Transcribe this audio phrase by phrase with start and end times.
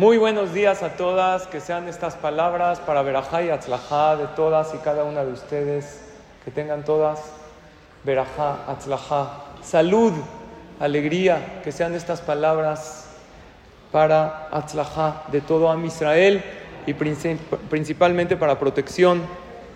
[0.00, 4.74] Muy buenos días a todas, que sean estas palabras para Berajá y Atzlajá de todas
[4.74, 6.00] y cada una de ustedes,
[6.42, 7.20] que tengan todas
[8.02, 10.14] Berajá, Atzlajá, salud,
[10.80, 13.10] alegría, que sean estas palabras
[13.92, 16.42] para Atzlajá de todo Am Israel
[16.86, 19.20] y principalmente para protección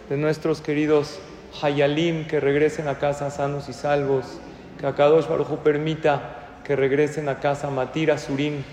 [0.08, 1.18] de nuestros queridos
[1.60, 4.38] Hayalim que regresen a casa sanos y salvos,
[4.80, 8.64] que Akadosh Baruj permita que regresen a casa Matira Surim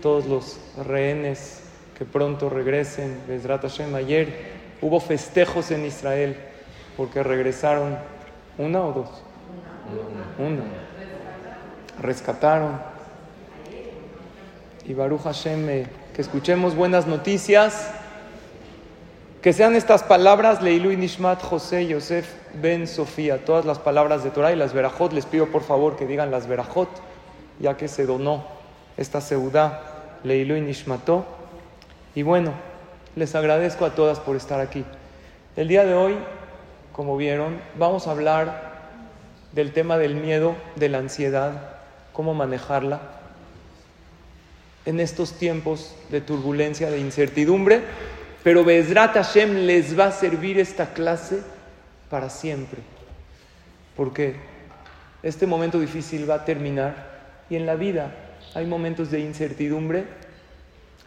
[0.00, 1.60] todos los rehenes
[1.96, 3.20] que pronto regresen.
[3.26, 6.36] Bezrat Hashem, ayer hubo festejos en Israel
[6.96, 7.96] porque regresaron
[8.56, 9.08] una o dos.
[10.38, 10.62] Una.
[12.00, 12.80] Rescataron.
[14.84, 17.90] Y Baruch Hashem, eh, que escuchemos buenas noticias.
[19.42, 24.52] Que sean estas palabras, Leilu Nishmat José Yosef Ben Sofía, todas las palabras de Torah
[24.52, 25.12] y las verajot.
[25.12, 26.88] Les pido por favor que digan las verajot,
[27.60, 28.44] ya que se donó
[28.96, 31.26] esta seudá Leilu y Nishmató.
[32.14, 32.52] Y bueno,
[33.16, 34.84] les agradezco a todas por estar aquí.
[35.56, 36.16] El día de hoy,
[36.92, 38.68] como vieron, vamos a hablar
[39.52, 41.52] del tema del miedo, de la ansiedad,
[42.12, 43.00] cómo manejarla
[44.84, 47.82] en estos tiempos de turbulencia, de incertidumbre,
[48.42, 51.42] pero Bezrat Hashem les va a servir esta clase
[52.08, 52.80] para siempre,
[53.96, 54.36] porque
[55.22, 57.18] este momento difícil va a terminar
[57.50, 58.14] y en la vida
[58.54, 60.04] hay momentos de incertidumbre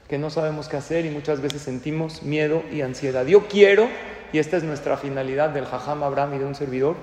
[0.07, 3.25] que no sabemos qué hacer y muchas veces sentimos miedo y ansiedad.
[3.25, 3.87] Yo quiero,
[4.33, 6.95] y esta es nuestra finalidad del Jajam Abraham y de un servidor,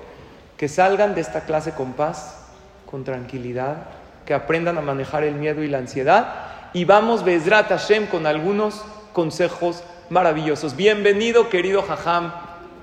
[0.57, 2.45] que salgan de esta clase con paz,
[2.85, 3.87] con tranquilidad,
[4.25, 6.69] que aprendan a manejar el miedo y la ansiedad.
[6.73, 10.75] Y vamos, Bezrat Hashem, con algunos consejos maravillosos.
[10.75, 12.31] Bienvenido, querido Jajam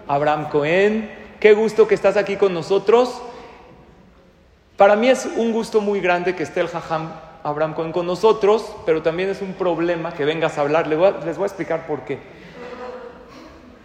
[0.09, 1.11] Abraham Cohen.
[1.39, 3.23] Qué gusto que estás aquí con nosotros.
[4.77, 7.11] Para mí es un gusto muy grande que esté el Jajam
[7.47, 10.89] Abraham con nosotros, pero también es un problema que vengas a hablar.
[10.89, 12.19] Les voy a, explicar por qué.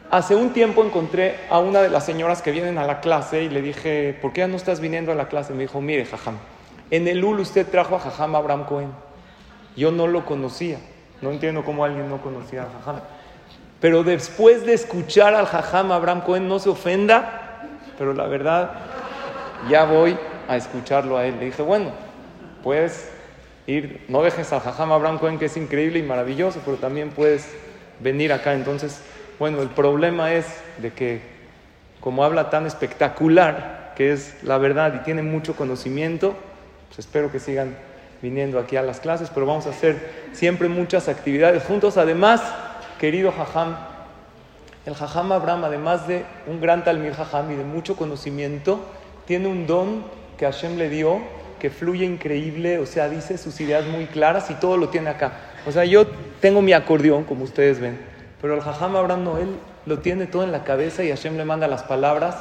[0.10, 3.50] Hace un tiempo encontré a una de las señoras que vienen a la clase y
[3.50, 5.54] le dije, ¿por qué no estás viniendo a la clase?
[5.54, 6.38] Me dijo, mire, Jajam,
[6.90, 8.92] en el UL usted trajo a Jajam Abraham Cohen.
[9.78, 10.80] Yo no lo conocía.
[11.22, 13.02] No entiendo cómo alguien no conocía a Jajam.
[13.80, 17.62] Pero después de escuchar al Jajam Abraham Cohen, no se ofenda,
[18.00, 18.72] pero la verdad,
[19.70, 21.38] ya voy a escucharlo a él.
[21.40, 21.92] Le dije, bueno,
[22.64, 23.21] pues
[24.08, 27.48] no dejes al Jajam Abraham Cohen, que es increíble y maravilloso, pero también puedes
[28.00, 28.54] venir acá.
[28.54, 29.02] Entonces,
[29.40, 30.46] bueno, el problema es
[30.78, 31.22] de que
[32.00, 36.36] como habla tan espectacular, que es la verdad y tiene mucho conocimiento,
[36.88, 37.76] pues espero que sigan
[38.22, 39.98] viniendo aquí a las clases, pero vamos a hacer
[40.34, 41.98] siempre muchas actividades juntos.
[41.98, 42.42] Además,
[43.00, 43.78] querido Jajam,
[44.86, 48.80] el Jajam Abraham, además de un gran Talmir Jajam y de mucho conocimiento,
[49.26, 50.04] tiene un don
[50.38, 51.20] que Hashem le dio
[51.62, 55.34] que fluye increíble, o sea, dice sus ideas muy claras y todo lo tiene acá.
[55.68, 56.08] O sea, yo
[56.40, 58.00] tengo mi acordeón, como ustedes ven,
[58.42, 59.50] pero el Jajam Abraham Noel
[59.86, 62.36] lo tiene todo en la cabeza y Hashem le manda las palabras.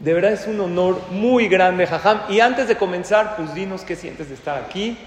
[0.00, 2.20] De verdad es un honor muy grande, Jajam.
[2.28, 4.98] Y antes de comenzar, pues dinos qué sientes de estar aquí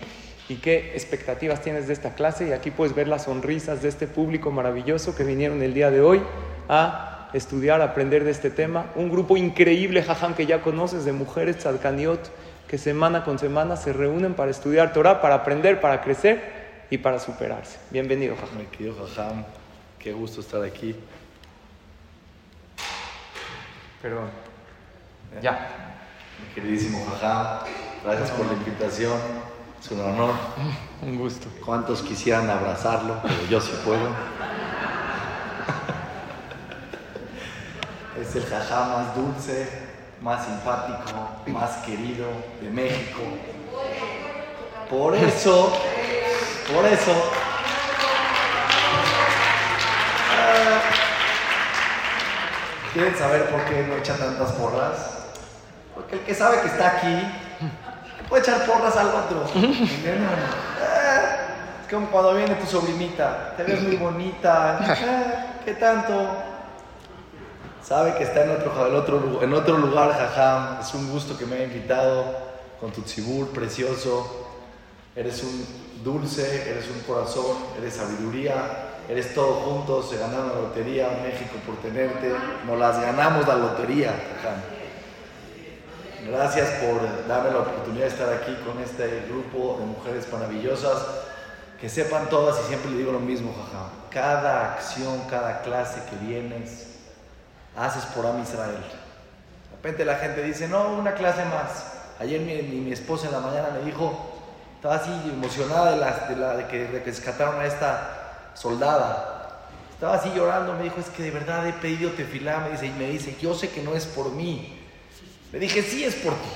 [0.48, 2.48] y qué expectativas tienes de esta clase.
[2.48, 6.02] Y aquí puedes ver las sonrisas de este público maravilloso que vinieron el día de
[6.02, 6.20] hoy
[6.68, 8.88] a estudiar, aprender de este tema.
[8.96, 12.32] Un grupo increíble, Jajam, que ya conoces, de mujeres tzadkaniot
[12.70, 17.18] que semana con semana se reúnen para estudiar Torah, para aprender, para crecer y para
[17.18, 17.80] superarse.
[17.90, 18.60] Bienvenido, Jajam.
[18.60, 19.44] Mi querido Jajam,
[19.98, 20.96] qué gusto estar aquí.
[24.04, 24.30] Perdón.
[25.42, 25.96] Ya.
[26.40, 27.66] Mi queridísimo Jajam,
[28.04, 29.20] gracias por la invitación.
[29.82, 30.36] Es un honor.
[31.02, 31.48] Un gusto.
[31.66, 33.20] ¿Cuántos quisieran abrazarlo?
[33.24, 34.00] Pero yo sí puedo.
[38.22, 39.89] es el Jajam más dulce,
[40.22, 42.28] más simpático, más querido
[42.62, 43.22] de México.
[44.90, 45.72] Por eso,
[46.74, 47.12] por eso,
[50.32, 50.82] ah,
[52.94, 55.28] ¿quieren saber por qué no echa tantas porras?
[55.94, 57.24] Porque el que sabe que está aquí
[58.28, 59.46] puede echar porras al otro.
[60.82, 61.22] Ah,
[61.82, 64.96] es como cuando viene tu sobrinita, te ves muy bonita, ah,
[65.64, 66.59] ¿qué tanto?
[67.90, 70.80] Sabe que está en otro, en otro, en otro lugar, jajam.
[70.80, 72.24] Es un gusto que me haya invitado
[72.80, 74.46] con tu tzibur precioso.
[75.16, 75.66] Eres un
[76.04, 80.08] dulce, eres un corazón, eres sabiduría, eres todo juntos.
[80.08, 82.32] Se ganaron la lotería México por tenerte.
[82.68, 84.14] Nos las ganamos la lotería,
[84.44, 84.62] jajam.
[86.28, 91.08] Gracias por darme la oportunidad de estar aquí con este grupo de mujeres maravillosas.
[91.82, 93.90] Que sepan todas y siempre le digo lo mismo, jajam.
[94.12, 96.89] Cada acción, cada clase que vienes,
[97.76, 98.78] haces por Am Israel.
[98.78, 101.86] De repente la gente dice, no, una clase más.
[102.20, 104.30] Ayer mi, mi, esposa en la mañana me dijo,
[104.80, 109.68] Estaba así emocionada de, la, de, la, de que rescataron a esta soldada.
[109.92, 112.92] Estaba así llorando, me dijo, es que de verdad he pedido tefilá, me dice, y
[112.92, 114.80] me dice, yo sé que no es por mí.
[115.52, 116.50] Le dije, sí es por ti.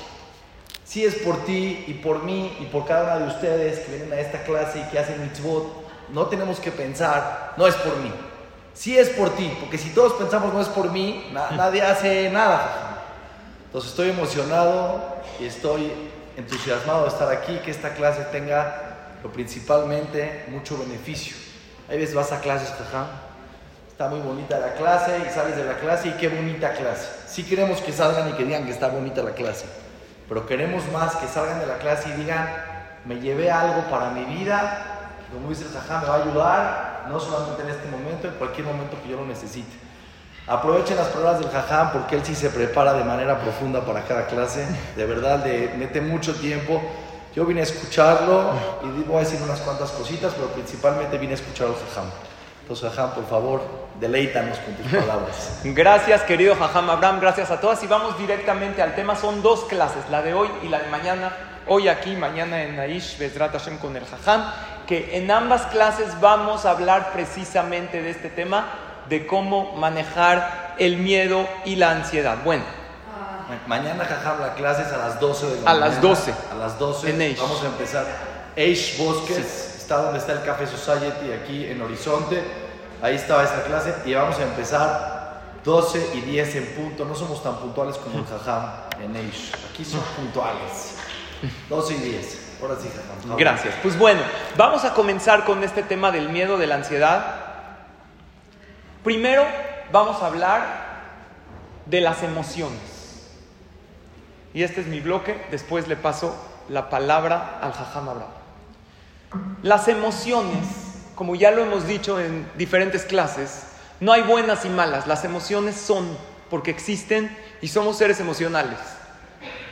[0.86, 4.14] Sí es por ti y por mí y por cada una de ustedes que vienen
[4.14, 5.84] a esta clase y que hacen mitzvot.
[6.08, 8.10] No tenemos que pensar, no es por mí.
[8.74, 13.02] Sí es por ti, porque si todos pensamos no es por mí, nadie hace nada.
[13.66, 15.00] Entonces estoy emocionado
[15.40, 15.92] y estoy
[16.36, 21.36] entusiasmado de estar aquí, que esta clase tenga lo principalmente mucho beneficio.
[21.88, 23.06] Hay veces vas a clases, jaja,
[23.88, 27.08] está muy bonita la clase y sales de la clase y qué bonita clase.
[27.28, 29.66] Sí queremos que salgan y que digan que está bonita la clase,
[30.28, 32.48] pero queremos más que salgan de la clase y digan,
[33.04, 34.93] me llevé algo para mi vida,
[35.34, 38.66] como dice el jaja, me va a ayudar, no solamente en este momento, en cualquier
[38.66, 39.72] momento que yo lo necesite.
[40.46, 44.26] Aprovechen las pruebas del jajam porque él sí se prepara de manera profunda para cada
[44.26, 44.66] clase.
[44.94, 46.82] De verdad, le mete mucho tiempo.
[47.34, 48.52] Yo vine a escucharlo
[48.82, 52.10] y voy a decir unas cuantas cositas, pero principalmente vine a escuchar al jajam.
[52.60, 53.62] Entonces, jajam, por favor,
[53.98, 55.60] deleítanos con tus palabras.
[55.64, 57.20] Gracias, querido jajam Abraham.
[57.20, 57.82] Gracias a todas.
[57.82, 59.16] Y vamos directamente al tema.
[59.16, 61.32] Son dos clases, la de hoy y la de mañana.
[61.66, 64.44] Hoy aquí, mañana en Aish Bezrat Hashem con el jajam.
[64.86, 68.66] Que en ambas clases vamos a hablar precisamente de este tema
[69.08, 72.38] de cómo manejar el miedo y la ansiedad.
[72.44, 72.64] Bueno.
[73.66, 76.34] Mañana, jajam, la clase es a las 12 de la A las 12.
[76.50, 77.10] A las 12.
[77.10, 77.38] En Eish.
[77.38, 78.06] Vamos a empezar.
[78.56, 82.42] Eish Bosques, está donde está el Café Society, aquí en Horizonte.
[83.02, 87.04] Ahí estaba esta clase y vamos a empezar 12 y 10 en punto.
[87.04, 88.70] No somos tan puntuales como el jajam
[89.02, 89.52] en Eish.
[89.70, 90.96] Aquí son puntuales.
[91.68, 92.43] 12 y 10.
[93.36, 93.74] Gracias.
[93.82, 94.20] Pues bueno,
[94.56, 97.36] vamos a comenzar con este tema del miedo, de la ansiedad.
[99.02, 99.44] Primero
[99.92, 100.84] vamos a hablar
[101.86, 102.80] de las emociones.
[104.52, 106.34] Y este es mi bloque, después le paso
[106.68, 108.08] la palabra al Jajam.
[109.62, 110.64] Las emociones,
[111.14, 113.64] como ya lo hemos dicho en diferentes clases,
[114.00, 116.16] no hay buenas y malas, las emociones son
[116.50, 118.78] porque existen y somos seres emocionales.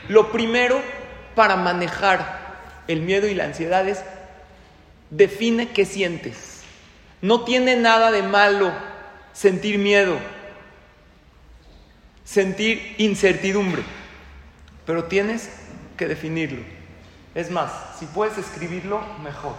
[0.09, 0.81] Lo primero
[1.35, 2.42] para manejar
[2.93, 4.03] el miedo y la ansiedad es
[5.11, 6.63] define qué sientes.
[7.21, 8.73] No tiene nada de malo
[9.33, 10.19] sentir miedo,
[12.25, 13.83] sentir incertidumbre,
[14.87, 15.51] pero tienes
[15.97, 16.63] que definirlo.
[17.35, 19.55] Es más, si puedes escribirlo, mejor.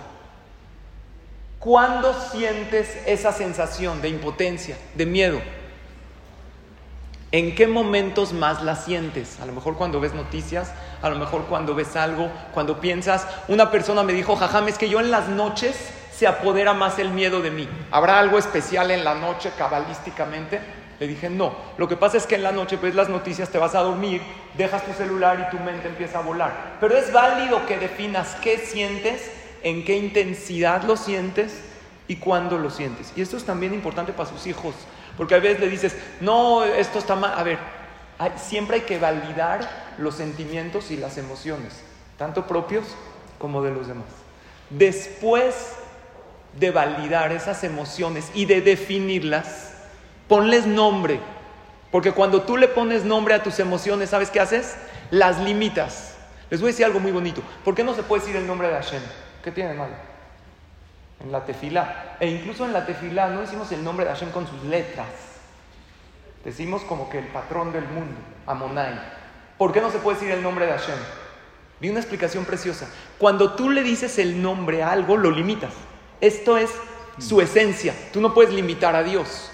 [1.60, 5.42] ¿Cuándo sientes esa sensación de impotencia, de miedo?
[7.34, 9.40] ¿En qué momentos más la sientes?
[9.40, 10.72] A lo mejor cuando ves noticias,
[11.02, 13.26] a lo mejor cuando ves algo, cuando piensas.
[13.48, 15.76] Una persona me dijo, jajam, es que yo en las noches
[16.16, 17.68] se apodera más el miedo de mí.
[17.90, 20.62] ¿Habrá algo especial en la noche cabalísticamente?
[21.00, 21.56] Le dije, no.
[21.80, 24.22] Lo que pasa es que en la noche ves las noticias, te vas a dormir,
[24.56, 26.78] dejas tu celular y tu mente empieza a volar.
[26.80, 29.32] Pero es válido que definas qué sientes,
[29.64, 31.64] en qué intensidad lo sientes
[32.08, 33.12] y cuándo lo sientes.
[33.16, 34.76] Y esto es también importante para sus hijos,
[35.18, 37.34] porque a veces le dices, no, esto está mal.
[37.38, 37.60] A ver,
[38.38, 41.82] siempre hay que validar los sentimientos y las emociones,
[42.18, 42.86] tanto propios
[43.38, 44.08] como de los demás.
[44.70, 45.74] Después
[46.60, 49.74] de validar esas emociones y de definirlas,
[50.28, 51.20] ponles nombre.
[51.92, 54.76] Porque cuando tú le pones nombre a tus emociones, ¿sabes qué haces?
[55.12, 56.16] Las limitas.
[56.50, 57.42] Les voy a decir algo muy bonito.
[57.64, 59.02] ¿Por qué no se puede decir el nombre de Hashem?
[59.44, 60.13] ¿Qué tiene de malo?
[61.20, 62.18] En la tefilá.
[62.20, 65.08] E incluso en la tefilá no decimos el nombre de Hashem con sus letras.
[66.44, 68.16] Decimos como que el patrón del mundo,
[68.46, 69.00] Amonai.
[69.58, 70.98] ¿Por qué no se puede decir el nombre de Hashem?
[71.80, 72.90] Vi una explicación preciosa.
[73.18, 75.74] Cuando tú le dices el nombre a algo, lo limitas.
[76.20, 76.72] Esto es
[77.20, 77.94] su esencia.
[78.12, 79.52] Tú no puedes limitar a Dios.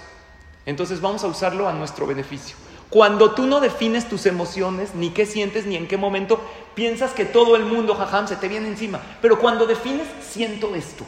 [0.66, 2.56] Entonces vamos a usarlo a nuestro beneficio.
[2.90, 6.40] Cuando tú no defines tus emociones, ni qué sientes, ni en qué momento,
[6.74, 9.00] piensas que todo el mundo, jajam, se te viene encima.
[9.22, 11.04] Pero cuando defines, siento esto.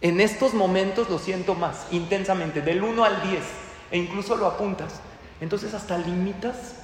[0.00, 3.42] En estos momentos lo siento más, intensamente, del 1 al 10.
[3.90, 5.00] E incluso lo apuntas.
[5.40, 6.74] Entonces hasta limitas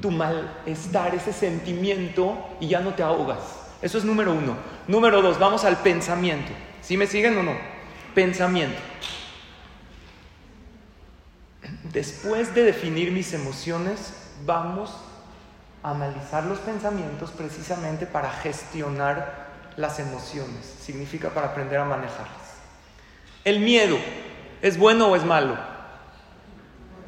[0.00, 3.40] tu malestar, ese sentimiento, y ya no te ahogas.
[3.82, 4.56] Eso es número uno.
[4.86, 6.52] Número dos, vamos al pensamiento.
[6.80, 7.56] ¿Sí me siguen o no?
[8.14, 8.78] Pensamiento.
[11.92, 14.94] Después de definir mis emociones, vamos
[15.82, 20.64] a analizar los pensamientos precisamente para gestionar las emociones.
[20.80, 22.43] Significa para aprender a manejarlas.
[23.44, 23.98] El miedo,
[24.62, 25.56] ¿es bueno o es malo?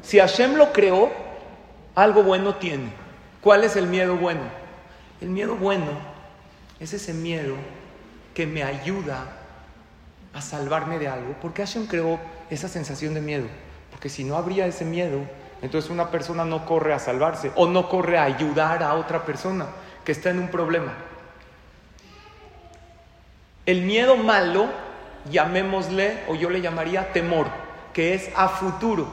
[0.01, 1.11] Si Hashem lo creó,
[1.95, 2.91] algo bueno tiene.
[3.41, 4.41] ¿Cuál es el miedo bueno?
[5.19, 5.91] El miedo bueno
[6.79, 7.55] es ese miedo
[8.35, 9.25] que me ayuda
[10.33, 11.33] a salvarme de algo.
[11.41, 12.19] ¿Por qué Hashem creó
[12.51, 13.47] esa sensación de miedo?
[13.89, 15.21] Porque si no habría ese miedo,
[15.63, 19.65] entonces una persona no corre a salvarse o no corre a ayudar a otra persona
[20.05, 20.93] que está en un problema.
[23.65, 24.67] El miedo malo,
[25.29, 27.47] llamémosle, o yo le llamaría temor,
[27.93, 29.07] que es a futuro.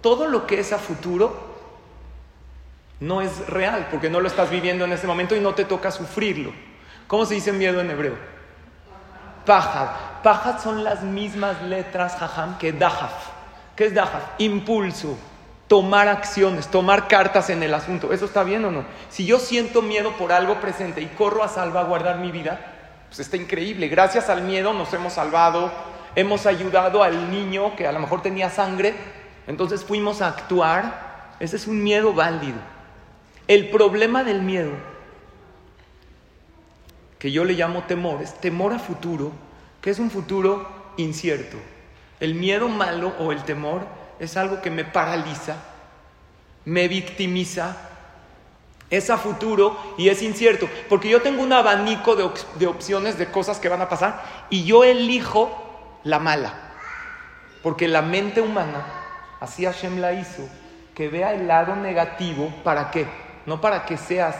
[0.00, 1.48] Todo lo que es a futuro
[3.00, 5.90] no es real, porque no lo estás viviendo en ese momento y no te toca
[5.90, 6.52] sufrirlo.
[7.06, 8.16] ¿Cómo se dice miedo en hebreo?
[9.44, 9.88] Pajad.
[10.22, 13.12] Pajad son las mismas letras, jajam, que dahaf.
[13.76, 14.22] ¿Qué es dahaf?
[14.38, 15.16] Impulso,
[15.68, 18.12] tomar acciones, tomar cartas en el asunto.
[18.12, 18.84] ¿Eso está bien o no?
[19.10, 22.77] Si yo siento miedo por algo presente y corro a salvaguardar mi vida,
[23.08, 23.88] pues está increíble.
[23.88, 25.72] Gracias al miedo nos hemos salvado,
[26.14, 28.94] hemos ayudado al niño que a lo mejor tenía sangre,
[29.46, 31.36] entonces fuimos a actuar.
[31.40, 32.58] Ese es un miedo válido.
[33.46, 34.72] El problema del miedo,
[37.18, 39.32] que yo le llamo temor, es temor a futuro,
[39.80, 41.56] que es un futuro incierto.
[42.20, 43.86] El miedo malo o el temor
[44.18, 45.56] es algo que me paraliza,
[46.64, 47.87] me victimiza,
[48.90, 53.58] es a futuro y es incierto, porque yo tengo un abanico de, opciones de cosas
[53.58, 56.54] que van a pasar y yo elijo la mala,
[57.62, 58.86] porque la mente humana,
[59.40, 60.48] así Hashem la hizo,
[60.94, 63.06] que vea el lado negativo, ¿para qué?
[63.48, 64.36] no para que seas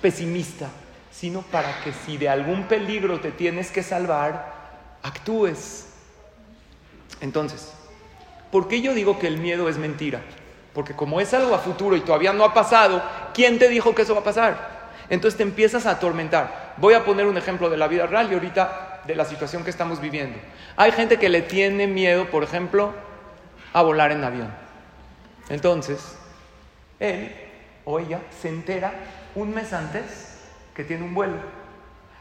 [0.00, 0.68] pesimista,
[1.10, 5.88] sino para que si de algún peligro te tienes que salvar, actúes.
[7.20, 7.72] Entonces,
[8.52, 10.22] ¿por qué yo digo que el miedo es mentira?
[10.74, 13.02] Porque como es algo a futuro y todavía no ha pasado,
[13.34, 14.82] ¿quién te dijo que eso va a pasar?
[15.10, 16.74] Entonces te empiezas a atormentar.
[16.78, 19.70] Voy a poner un ejemplo de la vida real y ahorita de la situación que
[19.70, 20.38] estamos viviendo.
[20.76, 22.94] Hay gente que le tiene miedo, por ejemplo,
[23.72, 24.50] a volar en avión.
[25.50, 26.16] Entonces,
[26.98, 27.34] él
[27.84, 28.94] o ella se entera
[29.34, 30.38] un mes antes
[30.74, 31.36] que tiene un vuelo.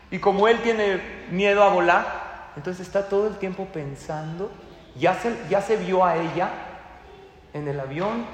[0.10, 4.52] Y como él tiene miedo a volar, entonces está todo el tiempo pensando,
[4.98, 6.50] ya se, ya se vio a ella
[7.54, 8.26] en el avión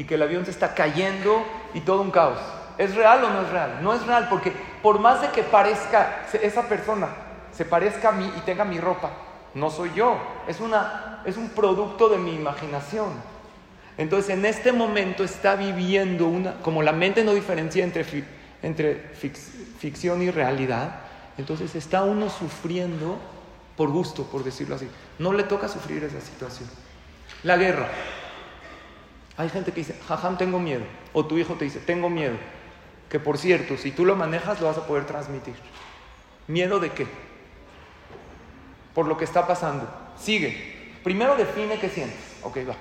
[0.00, 2.38] y que el avión se está cayendo y todo un caos.
[2.78, 3.80] ¿Es real o no es real?
[3.82, 4.50] No es real porque
[4.82, 7.08] por más de que parezca esa persona,
[7.52, 9.10] se parezca a mí y tenga mi ropa,
[9.52, 10.16] no soy yo.
[10.48, 13.08] Es, una, es un producto de mi imaginación.
[13.98, 18.06] Entonces en este momento está viviendo una, como la mente no diferencia entre,
[18.62, 19.10] entre
[19.78, 21.00] ficción y realidad,
[21.36, 23.18] entonces está uno sufriendo
[23.76, 24.88] por gusto, por decirlo así.
[25.18, 26.70] No le toca sufrir esa situación.
[27.42, 27.88] La guerra.
[29.40, 30.84] Hay gente que dice, jajam, tengo miedo.
[31.12, 32.36] O tu hijo te dice, tengo miedo.
[33.08, 35.54] Que por cierto, si tú lo manejas, lo vas a poder transmitir.
[36.46, 37.06] ¿Miedo de qué?
[38.94, 39.88] Por lo que está pasando.
[40.18, 40.92] Sigue.
[41.02, 42.20] Primero define qué sientes.
[42.42, 42.76] Ok, va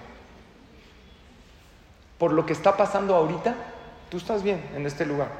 [2.19, 3.55] por lo que está pasando ahorita,
[4.09, 5.31] tú estás bien en este lugar.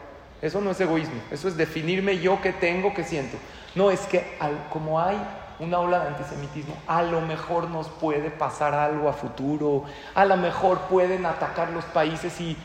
[0.42, 3.38] Eso no es egoísmo, eso es definirme yo qué tengo, qué siento.
[3.76, 4.24] No, es que
[4.72, 5.18] como hay
[5.60, 9.84] una ola de antisemitismo, a lo mejor nos puede pasar algo a futuro,
[10.16, 12.58] a lo mejor pueden atacar los países y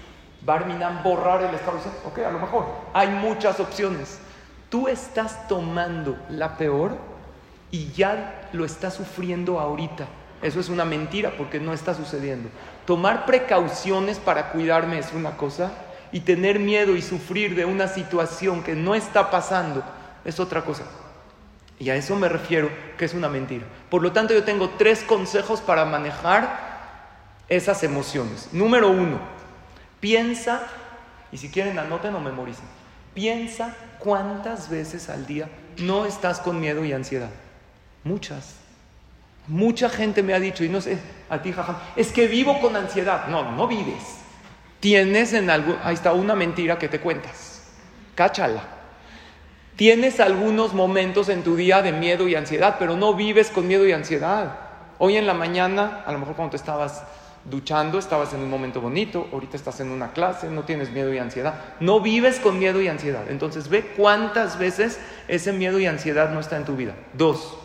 [0.45, 1.79] Barminan borrar el Estado.
[2.05, 2.67] Ok, a lo mejor.
[2.93, 4.19] Hay muchas opciones.
[4.69, 6.97] Tú estás tomando la peor
[7.71, 10.07] y ya lo estás sufriendo ahorita.
[10.43, 12.51] Eso es una mentira porque no está sucediendo.
[12.85, 15.73] Tomar precauciones para cuidarme es una cosa
[16.13, 19.83] y tener miedo y sufrir de una situación que no está pasando
[20.25, 20.85] es otra cosa.
[21.85, 23.67] Y a eso me refiero que es una mentira.
[23.91, 27.05] Por lo tanto, yo tengo tres consejos para manejar
[27.47, 28.49] esas emociones.
[28.53, 29.19] Número uno,
[30.01, 30.63] piensa,
[31.31, 32.65] y si quieren anoten o memoricen,
[33.13, 37.29] piensa cuántas veces al día no estás con miedo y ansiedad.
[38.03, 38.55] Muchas.
[39.47, 40.97] Mucha gente me ha dicho, y no sé,
[41.29, 43.27] a ti, jaja, es que vivo con ansiedad.
[43.29, 44.21] No, no vives.
[44.81, 47.63] Tienes en algo, ahí está una mentira que te cuentas.
[48.15, 48.84] Cáchala.
[49.77, 53.85] Tienes algunos momentos en tu día de miedo y ansiedad, pero no vives con miedo
[53.87, 54.57] y ansiedad.
[54.99, 57.03] Hoy en la mañana, a lo mejor cuando te estabas
[57.45, 61.19] duchando, estabas en un momento bonito, ahorita estás en una clase, no tienes miedo y
[61.19, 61.55] ansiedad.
[61.81, 63.29] No vives con miedo y ansiedad.
[63.29, 66.95] Entonces ve cuántas veces ese miedo y ansiedad no está en tu vida.
[67.13, 67.57] Dos,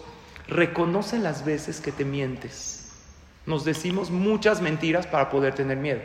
[0.48, 2.92] reconoce las veces que te mientes.
[3.46, 6.02] Nos decimos muchas mentiras para poder tener miedo.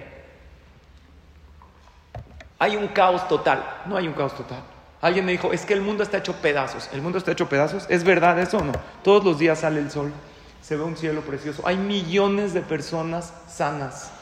[2.58, 3.64] Hay un caos total.
[3.86, 4.73] No hay un caos total.
[5.04, 6.88] Alguien me dijo, es que el mundo está hecho pedazos.
[6.94, 7.84] ¿El mundo está hecho pedazos?
[7.90, 8.72] ¿Es verdad eso o no?
[9.02, 10.10] Todos los días sale el sol,
[10.62, 11.60] se ve un cielo precioso.
[11.66, 14.12] Hay millones de personas sanas,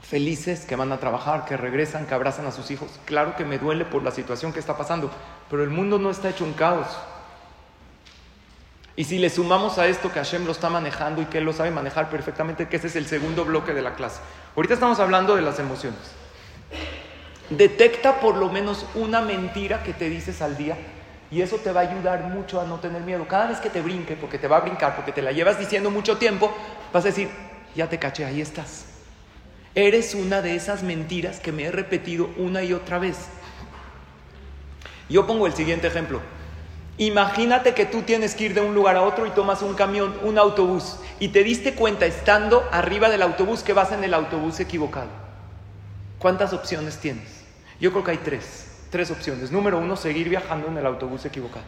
[0.00, 2.98] felices, que van a trabajar, que regresan, que abrazan a sus hijos.
[3.04, 5.10] Claro que me duele por la situación que está pasando,
[5.50, 6.86] pero el mundo no está hecho un caos.
[8.96, 11.52] Y si le sumamos a esto que Hashem lo está manejando y que Él lo
[11.52, 14.22] sabe manejar perfectamente, que ese es el segundo bloque de la clase.
[14.56, 16.23] Ahorita estamos hablando de las emociones.
[17.50, 20.76] Detecta por lo menos una mentira que te dices al día
[21.30, 23.26] y eso te va a ayudar mucho a no tener miedo.
[23.28, 25.90] Cada vez que te brinque, porque te va a brincar, porque te la llevas diciendo
[25.90, 26.54] mucho tiempo,
[26.92, 27.28] vas a decir,
[27.74, 28.86] ya te caché, ahí estás.
[29.74, 33.18] Eres una de esas mentiras que me he repetido una y otra vez.
[35.08, 36.20] Yo pongo el siguiente ejemplo.
[36.96, 40.14] Imagínate que tú tienes que ir de un lugar a otro y tomas un camión,
[40.22, 44.60] un autobús, y te diste cuenta estando arriba del autobús que vas en el autobús
[44.60, 45.23] equivocado.
[46.24, 47.44] ¿Cuántas opciones tienes?
[47.78, 49.52] Yo creo que hay tres, tres opciones.
[49.52, 51.66] Número uno, seguir viajando en el autobús equivocado.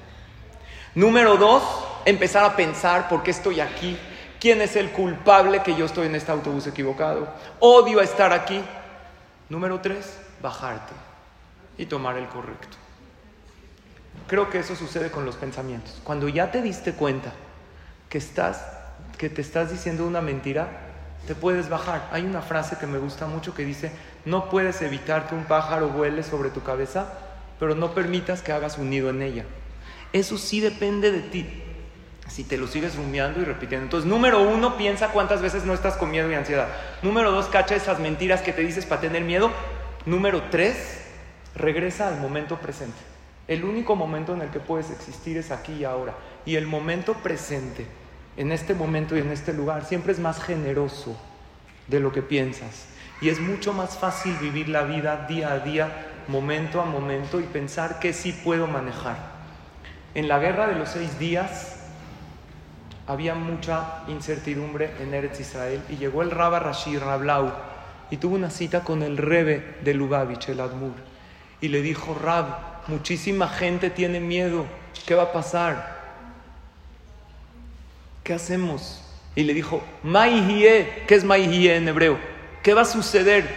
[0.95, 1.63] Número dos,
[2.07, 3.99] empezar a pensar por qué estoy aquí,
[4.41, 7.29] quién es el culpable que yo estoy en este autobús equivocado.
[7.61, 8.65] Odio estar aquí.
[9.51, 10.95] Número tres, bajarte
[11.77, 12.79] y tomar el correcto.
[14.27, 16.01] Creo que eso sucede con los pensamientos.
[16.03, 17.31] Cuando ya te diste cuenta
[18.09, 18.65] que estás
[19.19, 20.86] que te estás diciendo una mentira,
[21.27, 22.09] te puedes bajar.
[22.13, 23.93] Hay una frase que me gusta mucho que dice,
[24.25, 27.13] "No puedes evitar que un pájaro vuele sobre tu cabeza,
[27.59, 29.45] pero no permitas que hagas un nido en ella."
[30.13, 31.63] Eso sí depende de ti.
[32.29, 33.85] Si te lo sigues rumiando y repitiendo.
[33.85, 36.69] Entonces, número uno, piensa cuántas veces no estás con miedo y ansiedad.
[37.03, 39.51] Número dos, cacha esas mentiras que te dices para tener miedo.
[40.07, 41.03] Número tres,
[41.55, 42.99] regresa al momento presente.
[43.47, 46.15] El único momento en el que puedes existir es aquí y ahora.
[46.45, 47.87] Y el momento presente,
[48.37, 51.17] en este momento y en este lugar, siempre es más generoso
[51.89, 52.87] de lo que piensas.
[53.21, 57.45] Y es mucho más fácil vivir la vida día a día, momento a momento y
[57.45, 59.17] pensar que sí puedo manejar.
[60.15, 61.77] En la guerra de los seis días
[63.07, 67.53] había mucha incertidumbre en Eretz Israel y llegó el Rabba Rashid Rablau
[68.11, 70.95] y tuvo una cita con el Rebe de Lubavitch, el Admur,
[71.61, 72.47] y le dijo, Rab,
[72.89, 74.67] muchísima gente tiene miedo,
[75.07, 75.96] ¿qué va a pasar?
[78.27, 79.01] ¿Qué hacemos?
[79.37, 82.19] Y le dijo, Maihie, ¿qué es Maihie en hebreo?
[82.61, 83.49] ¿Qué va a suceder?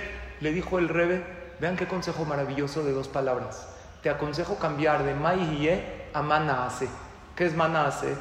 [0.41, 1.23] Le dijo el Rebe,
[1.59, 3.67] vean qué consejo maravilloso de dos palabras.
[4.03, 5.81] Te aconsejo cambiar de Maihie
[6.13, 6.87] a Manaase.
[7.35, 8.13] ¿Qué es Manaase?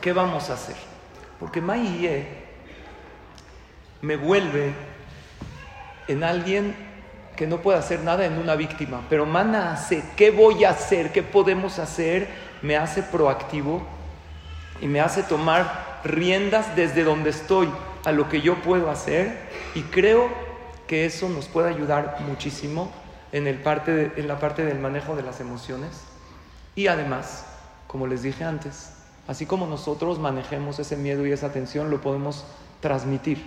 [0.00, 0.76] ¿Qué vamos a hacer?
[1.40, 2.28] Porque Maihie
[4.02, 4.72] me vuelve
[6.06, 6.76] en alguien
[7.34, 11.10] que no puede hacer nada en una víctima, pero Manaase, ¿qué voy a hacer?
[11.10, 12.28] ¿Qué podemos hacer?
[12.62, 13.84] Me hace proactivo
[14.82, 17.70] y me hace tomar riendas desde donde estoy
[18.04, 19.38] a lo que yo puedo hacer
[19.76, 20.28] y creo
[20.88, 22.90] que eso nos puede ayudar muchísimo
[23.30, 26.02] en, el parte en la parte del manejo de las emociones
[26.74, 27.46] y además,
[27.86, 28.90] como les dije antes,
[29.28, 32.44] así como nosotros manejemos ese miedo y esa tensión, lo podemos
[32.80, 33.46] transmitir.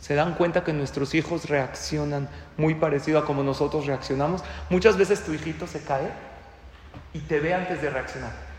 [0.00, 4.44] Se dan cuenta que nuestros hijos reaccionan muy parecido a como nosotros reaccionamos.
[4.70, 6.10] Muchas veces tu hijito se cae
[7.14, 8.51] y te ve antes de reaccionar.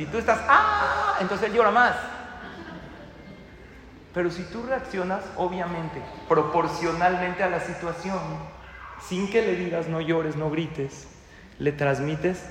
[0.00, 1.18] Si tú estás, ¡ah!
[1.20, 1.94] Entonces él llora más.
[4.14, 8.18] Pero si tú reaccionas, obviamente, proporcionalmente a la situación,
[9.06, 11.06] sin que le digas no llores, no grites,
[11.58, 12.42] le transmites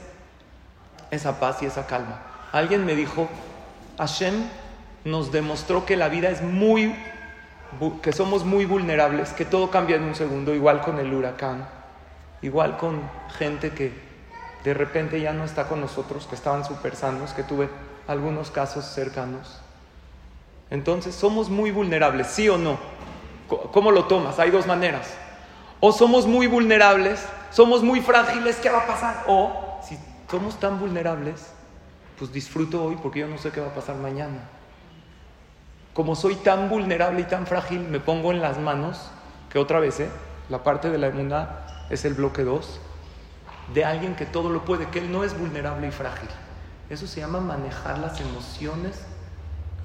[1.10, 2.22] esa paz y esa calma.
[2.52, 3.28] Alguien me dijo,
[3.98, 4.48] Hashem
[5.04, 6.96] nos demostró que la vida es muy,
[8.04, 11.68] que somos muy vulnerables, que todo cambia en un segundo, igual con el huracán,
[12.44, 13.02] igual con
[13.40, 14.09] gente que
[14.64, 17.70] de repente ya no está con nosotros, que estaban súper sanos, que tuve
[18.08, 19.62] algunos casos cercanos.
[20.70, 22.78] Entonces, somos muy vulnerables, ¿sí o no?
[23.48, 24.38] ¿Cómo lo tomas?
[24.40, 25.14] Hay dos maneras.
[25.80, 29.24] O somos muy vulnerables, somos muy frágiles, ¿qué va a pasar?
[29.28, 29.98] O si
[30.30, 31.54] somos tan vulnerables,
[32.18, 34.50] pues disfruto hoy porque yo no sé qué va a pasar mañana.
[35.94, 39.10] Como soy tan vulnerable y tan frágil, me pongo en las manos,
[39.50, 40.10] que otra vez, ¿eh?
[40.50, 42.82] la parte de la inmunidad es el bloque 2,
[43.74, 46.30] de alguien que todo lo puede, que él no es vulnerable y frágil.
[46.90, 49.02] Eso se llama manejar las emociones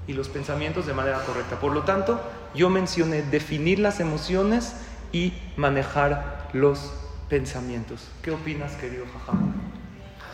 [0.06, 1.60] y los pensamientos de manera correcta.
[1.60, 2.20] Por lo tanto,
[2.54, 4.74] yo mencioné definir las emociones
[5.12, 6.92] y manejar los
[7.28, 8.08] pensamientos.
[8.22, 9.54] ¿Qué opinas, querido Jajam?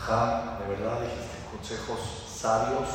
[0.00, 2.88] Jajam, de verdad dijiste consejos sabios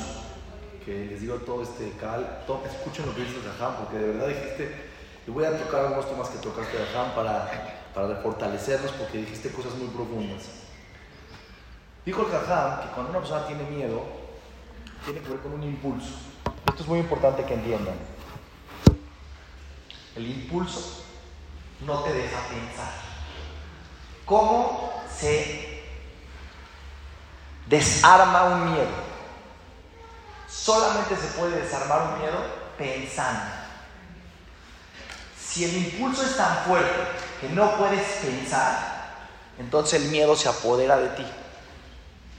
[0.86, 2.44] que les digo todo este cal.
[2.48, 4.72] Todo, escuchen lo que dices, Jajam, porque de verdad dijiste,
[5.28, 7.50] y voy a tocar algunos temas que tocaste, Jajam, para,
[7.96, 10.44] para fortalecernos, porque dijiste cosas muy profundas.
[12.06, 14.04] Dijo el Jajam que cuando una persona tiene miedo,
[15.06, 16.14] tiene que ver con un impulso.
[16.68, 17.96] Esto es muy importante que entiendan.
[20.18, 21.06] El impulso
[21.86, 22.92] no te deja pensar.
[24.26, 25.84] ¿Cómo se
[27.68, 29.16] desarma un miedo?
[30.50, 32.38] Solamente se puede desarmar un miedo
[32.78, 33.52] pensando.
[35.40, 38.96] Si el impulso es tan fuerte que no puedes pensar,
[39.58, 41.26] entonces el miedo se apodera de ti.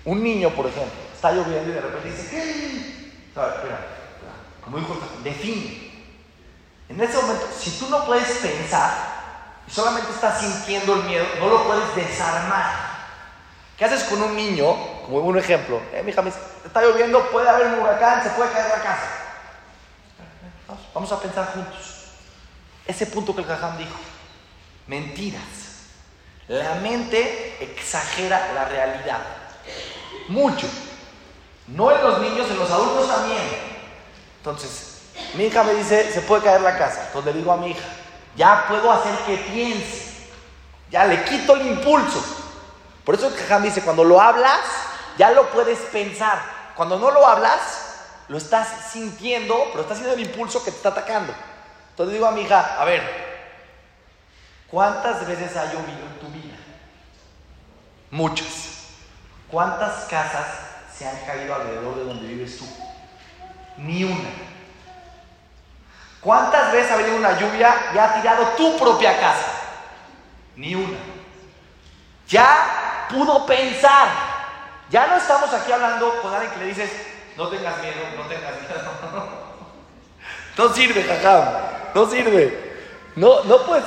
[0.04, 3.10] Un niño, por ejemplo, está lloviendo y de repente dice, ¿qué?
[3.28, 3.86] Espera,
[4.64, 5.86] como dijo, define.
[6.88, 8.92] En ese momento, si tú no puedes pensar
[9.66, 12.96] y solamente estás sintiendo el miedo, no lo puedes desarmar.
[13.76, 14.74] ¿Qué haces con un niño?
[15.02, 18.50] Como un ejemplo, eh, mi hija me está lloviendo, puede haber un huracán, se puede
[18.52, 19.08] caer la casa.
[20.94, 22.04] Vamos a pensar juntos.
[22.86, 23.96] Ese punto que el Jajam dijo,
[24.86, 25.42] mentiras.
[26.48, 29.20] La mente exagera la realidad.
[30.28, 30.66] mucho.
[31.68, 33.42] No en los niños, en los adultos también.
[34.38, 34.98] Entonces,
[35.34, 37.06] mi hija me dice, se puede caer la casa.
[37.06, 37.84] Entonces le digo a mi hija,
[38.36, 40.06] ya puedo hacer que piense.
[40.90, 42.22] Ya le quito el impulso.
[43.04, 44.60] Por eso Jajam dice, cuando lo hablas,
[45.18, 46.40] ya lo puedes pensar.
[46.76, 47.60] Cuando no lo hablas,
[48.28, 51.32] lo estás sintiendo, pero estás haciendo el impulso que te está atacando.
[51.90, 53.35] Entonces digo a mi hija, a ver,
[54.70, 56.56] ¿cuántas veces ha llovido en tu vida?
[58.10, 58.66] Muchas.
[59.50, 60.46] ¿Cuántas casas
[60.96, 62.66] se han caído alrededor de donde vives tú?
[63.78, 64.30] Ni una.
[66.20, 69.46] ¿Cuántas veces ha venido una lluvia y ha tirado tu propia casa?
[70.56, 70.98] Ni una.
[72.28, 74.08] Ya pudo pensar.
[74.90, 76.90] Ya no estamos aquí hablando con alguien que le dices,
[77.36, 79.28] no tengas miedo, no tengas miedo.
[80.58, 81.44] no sirve, jajam.
[81.94, 82.76] No sirve.
[83.14, 83.84] No, no pues.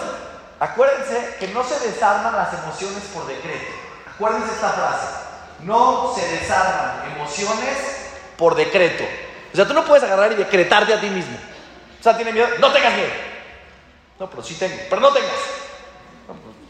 [0.59, 3.71] Acuérdense que no se desarman las emociones por decreto.
[4.13, 5.07] Acuérdense esta frase.
[5.61, 7.77] No se desarman emociones
[8.37, 9.05] por decreto.
[9.53, 11.37] O sea, tú no puedes agarrar y decretarte a ti mismo.
[11.99, 12.47] O sea, tiene miedo.
[12.59, 13.09] No tengas miedo.
[14.19, 14.75] No, pero sí tengo.
[14.89, 15.31] Pero no tengas.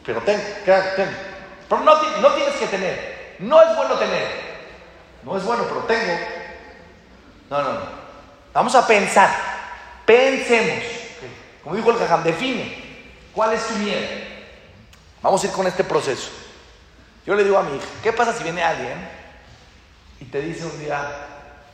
[0.06, 0.42] pero tengo.
[1.68, 3.36] Pero no, no tienes que tener.
[3.40, 4.28] No es bueno tener.
[5.24, 6.20] No es bueno, pero tengo.
[7.50, 7.82] No, no, no.
[8.54, 9.30] Vamos a pensar.
[10.06, 10.84] Pensemos.
[11.64, 12.89] Como dijo el Jajam, define.
[13.34, 14.08] ¿Cuál es tu miedo?
[15.22, 16.30] Vamos a ir con este proceso.
[17.26, 18.98] Yo le digo a mi hija, ¿qué pasa si viene alguien
[20.20, 21.28] y te dice un día,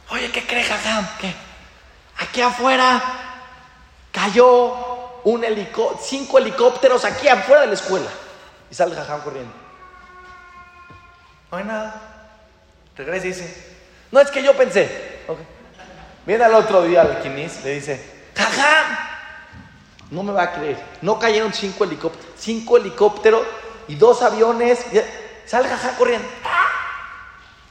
[0.10, 1.08] oye, ¿qué crees, Jajam?
[1.20, 1.34] ¿Qué?
[2.18, 3.02] Aquí afuera
[4.12, 8.10] cayó un helicóptero, cinco helicópteros aquí afuera de la escuela.
[8.70, 9.54] Y sale Jajam corriendo.
[11.52, 12.02] No hay nada.
[12.98, 13.78] Regresa y dice,
[14.12, 15.24] no es que yo pensé.
[15.28, 15.46] Okay.
[16.26, 18.04] Viene al otro día al Quinis, le dice,
[18.36, 19.15] ¡Jajam!
[20.16, 20.82] No me va a creer.
[21.02, 22.26] No cayeron cinco helicópteros.
[22.38, 23.42] Cinco helicópteros
[23.90, 24.86] y dos aviones.
[25.46, 26.26] Sale Jajam corriendo.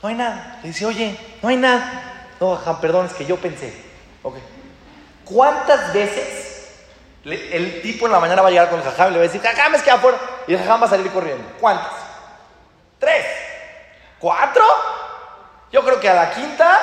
[0.02, 0.58] No hay nada.
[0.62, 2.26] Le dice, oye, no hay nada.
[2.38, 3.74] No, Jajam, perdón, es que yo pensé.
[4.22, 4.36] Ok.
[5.24, 6.68] ¿Cuántas veces
[7.24, 9.28] el tipo en la mañana va a llegar con el Jajam y le va a
[9.28, 10.18] decir, Jajam, es que afuera.
[10.46, 11.44] Y el Jajam va a salir corriendo.
[11.58, 11.92] ¿Cuántas?
[12.98, 13.24] ¿Tres?
[14.18, 14.64] ¿Cuatro?
[15.72, 16.78] Yo creo que a la quinta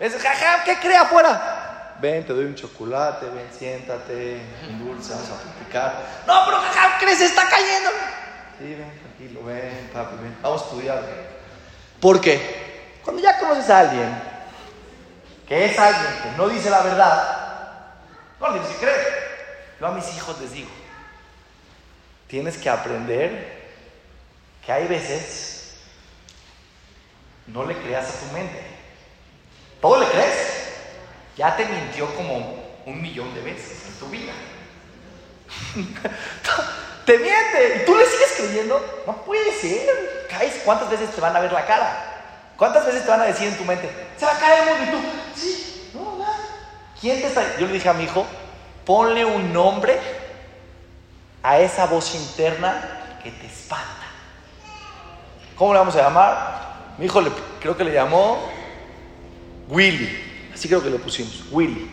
[0.00, 1.63] es, jaja, ¿qué cree afuera?
[2.00, 4.40] Ven, te doy un chocolate, ven, siéntate,
[4.78, 6.02] dulce, vamos a platicar.
[6.26, 7.18] No, pero jaja, ¿crees?
[7.18, 7.90] Se está cayendo.
[8.58, 11.02] Sí, ven, tranquilo, ven, papi, ven, vamos a estudiar.
[12.00, 13.00] ¿Por qué?
[13.02, 14.22] Cuando ya conoces a alguien,
[15.46, 17.38] que es alguien que no dice la verdad,
[18.40, 19.24] no le dices que cree.
[19.80, 20.70] Yo a mis hijos les digo,
[22.26, 23.64] tienes que aprender
[24.64, 25.54] que hay veces
[27.46, 28.60] no le creas a tu mente.
[29.80, 30.63] ¿Todo le crees?
[31.36, 34.32] Ya te mintió como un millón de veces en tu vida.
[37.06, 39.02] te miente y tú le sigues creyendo.
[39.06, 40.26] No puede ser.
[40.30, 42.14] Caes, ¿cuántas veces te van a ver la cara?
[42.56, 43.90] ¿Cuántas veces te van a decir en tu mente?
[44.16, 46.38] Se va a caer el mundo y tú, sí, no, nada.
[47.00, 47.56] ¿Quién te está.?
[47.58, 48.24] Yo le dije a mi hijo,
[48.84, 49.98] ponle un nombre
[51.42, 53.88] a esa voz interna que te espanta.
[55.56, 56.64] ¿Cómo le vamos a llamar?
[56.98, 58.38] Mi hijo le, creo que le llamó
[59.68, 60.33] Willy.
[60.54, 61.44] Así creo que lo pusimos.
[61.50, 61.90] Willy.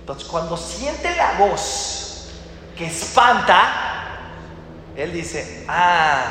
[0.00, 2.30] Entonces, cuando siente la voz
[2.76, 4.18] que espanta,
[4.96, 6.24] él dice, ah,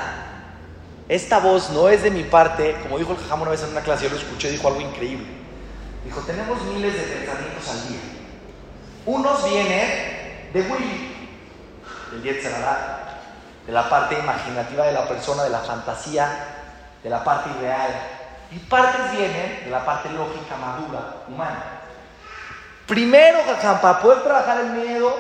[1.08, 2.76] esta voz no es de mi parte.
[2.82, 5.28] Como dijo el Jajam una vez en una clase, yo lo escuché, dijo algo increíble.
[6.04, 8.00] Dijo, tenemos miles de pensamientos al día.
[9.06, 11.30] Unos vienen de Willy,
[12.12, 13.20] del Yetzerará,
[13.66, 16.30] de la parte imaginativa de la persona, de la fantasía,
[17.04, 18.21] de la parte ideal
[18.52, 21.82] y partes vienen de la parte lógica madura humana.
[22.86, 23.40] Primero,
[23.82, 25.18] para poder trabajar el miedo,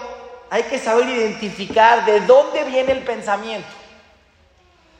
[0.49, 3.69] hay que saber identificar de dónde viene el pensamiento.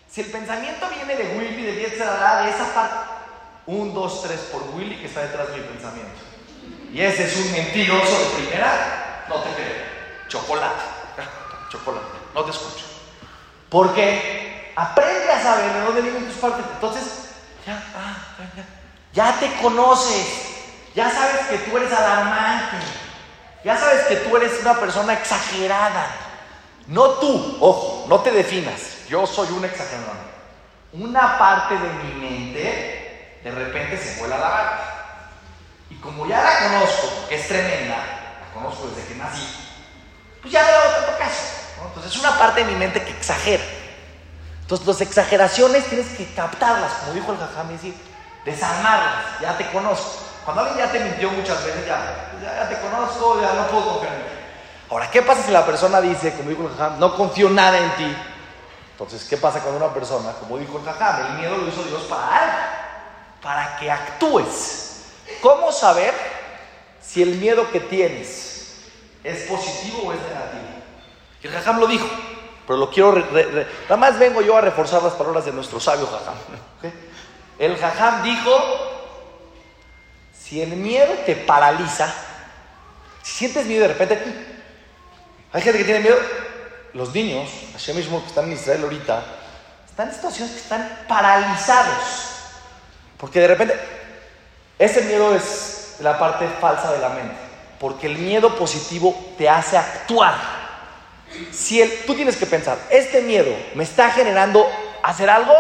[0.10, 2.96] Si el pensamiento viene de Willy, de Yetzirah, de esa parte,
[3.66, 6.22] un, dos, tres por Willy que está detrás de mi pensamiento.
[6.94, 9.92] Y ese es un mentiroso de primera, no te creo.
[10.30, 10.82] Chocolate,
[11.70, 12.86] chocolate, no te escucho.
[13.70, 16.66] Porque aprende a saber de dónde vienen tus partes.
[16.74, 17.21] Entonces,
[17.66, 18.16] ya, ah,
[19.14, 20.28] ya te conoces,
[20.96, 22.78] ya sabes que tú eres alarmante,
[23.64, 26.08] ya sabes que tú eres una persona exagerada.
[26.88, 30.32] No tú, ojo, no te definas, yo soy un exagerado.
[30.94, 34.80] Una parte de mi mente de repente se vuela la barca.
[35.90, 39.46] Y como ya la conozco, que es tremenda, la conozco desde que nací,
[40.42, 41.44] pues ya no le hago tanto caso.
[41.86, 43.64] Entonces es una parte de mi mente que exagera.
[44.72, 47.94] Entonces, las exageraciones tienes que captarlas, como dijo el Jajam, decir,
[48.46, 50.24] desarmarlas, ya te conozco.
[50.46, 54.14] Cuando alguien ya te mintió muchas veces, ya, ya, te conozco, ya no puedo confiar
[54.14, 54.28] en ti.
[54.90, 57.92] Ahora, ¿qué pasa si la persona dice, como dijo el Jajam, no confío nada en
[57.98, 58.16] ti?
[58.94, 62.04] Entonces, ¿qué pasa cuando una persona, como dijo el Jajam, el miedo lo hizo Dios
[62.04, 62.58] para algo?
[63.42, 65.02] para que actúes.
[65.42, 66.14] ¿Cómo saber
[67.02, 68.76] si el miedo que tienes
[69.22, 70.62] es positivo o es negativo?
[71.44, 72.08] Y el Jajam lo dijo,
[72.66, 73.14] pero lo quiero...
[73.14, 76.36] nada más vengo yo a reforzar las palabras de nuestro sabio Jajam.
[77.60, 78.52] El Jajam dijo,
[80.38, 82.14] si el miedo te paraliza,
[83.22, 84.22] si sientes miedo de repente,
[85.54, 86.18] hay gente que tiene miedo,
[86.94, 89.24] los niños, así mismo que están en Israel ahorita,
[89.90, 92.32] están en situaciones que están paralizados.
[93.18, 93.80] Porque de repente,
[94.80, 97.36] ese miedo es la parte falsa de la mente.
[97.80, 100.61] Porque el miedo positivo te hace actuar.
[101.52, 104.68] Si el, tú tienes que pensar, este miedo me está generando
[105.04, 105.54] hacer algo,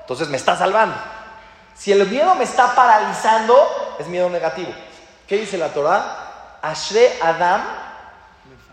[0.00, 0.96] entonces me está salvando.
[1.74, 4.72] Si el miedo me está paralizando, es miedo negativo.
[5.26, 6.58] ¿Qué dice la Torah?
[6.62, 7.62] Ashre Adam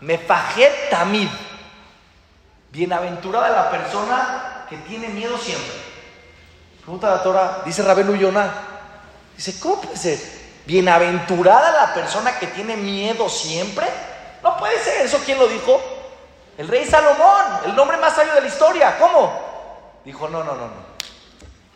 [0.00, 1.28] Mefajet Tamid.
[2.70, 5.74] Bienaventurada la persona que tiene miedo siempre.
[6.80, 7.82] Pregunta la Torah, dice
[8.18, 8.52] Yonah.
[9.36, 10.18] Dice, ¿cómo puede ser?
[10.66, 13.86] Bienaventurada la persona que tiene miedo siempre.
[14.42, 15.80] No puede ser, ¿eso quién lo dijo?
[16.56, 18.96] El rey Salomón, el nombre más sabio de la historia.
[18.98, 19.32] ¿Cómo?
[20.04, 20.94] Dijo, no, no, no, no.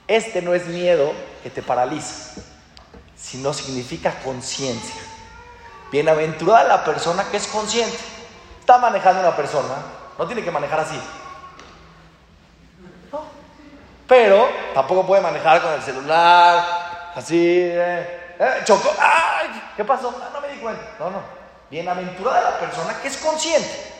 [0.06, 1.12] Este no es miedo
[1.42, 2.40] que te paraliza,
[3.16, 5.02] sino significa conciencia.
[5.90, 7.98] Bienaventurada la persona que es consciente.
[8.60, 9.74] Está manejando una persona,
[10.18, 11.00] no tiene que manejar así.
[13.10, 13.24] No.
[14.06, 17.36] Pero tampoco puede manejar con el celular, así.
[17.36, 18.94] Eh, eh chocó.
[19.00, 19.72] ¡Ay!
[19.76, 20.14] ¿Qué pasó?
[20.22, 20.82] Ah, no me di cuenta.
[20.98, 21.20] No, no.
[21.70, 23.97] Bienaventurada la persona que es consciente.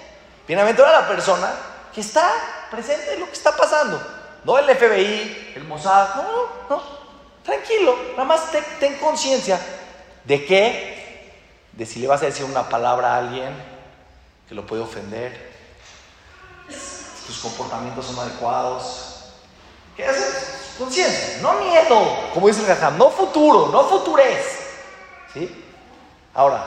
[0.48, 1.52] Bienaventurada la persona
[1.94, 2.32] que está
[2.70, 4.00] presente en lo que está pasando.
[4.44, 6.14] No el FBI, el Mossad.
[6.14, 6.82] No, no, no.
[7.44, 7.94] Tranquilo.
[8.12, 9.61] Nada más ten, conciencia
[10.24, 11.34] de que
[11.72, 13.54] de si le vas a decir una palabra a alguien
[14.48, 15.52] que lo puede ofender,
[16.66, 19.34] tus comportamientos son adecuados.
[19.96, 20.74] ¿Qué haces?
[20.78, 24.61] Conciencia, no miedo, como dice el Gajam, no futuro, no futurez.
[25.34, 25.64] ¿Sí?
[26.32, 26.64] Ahora,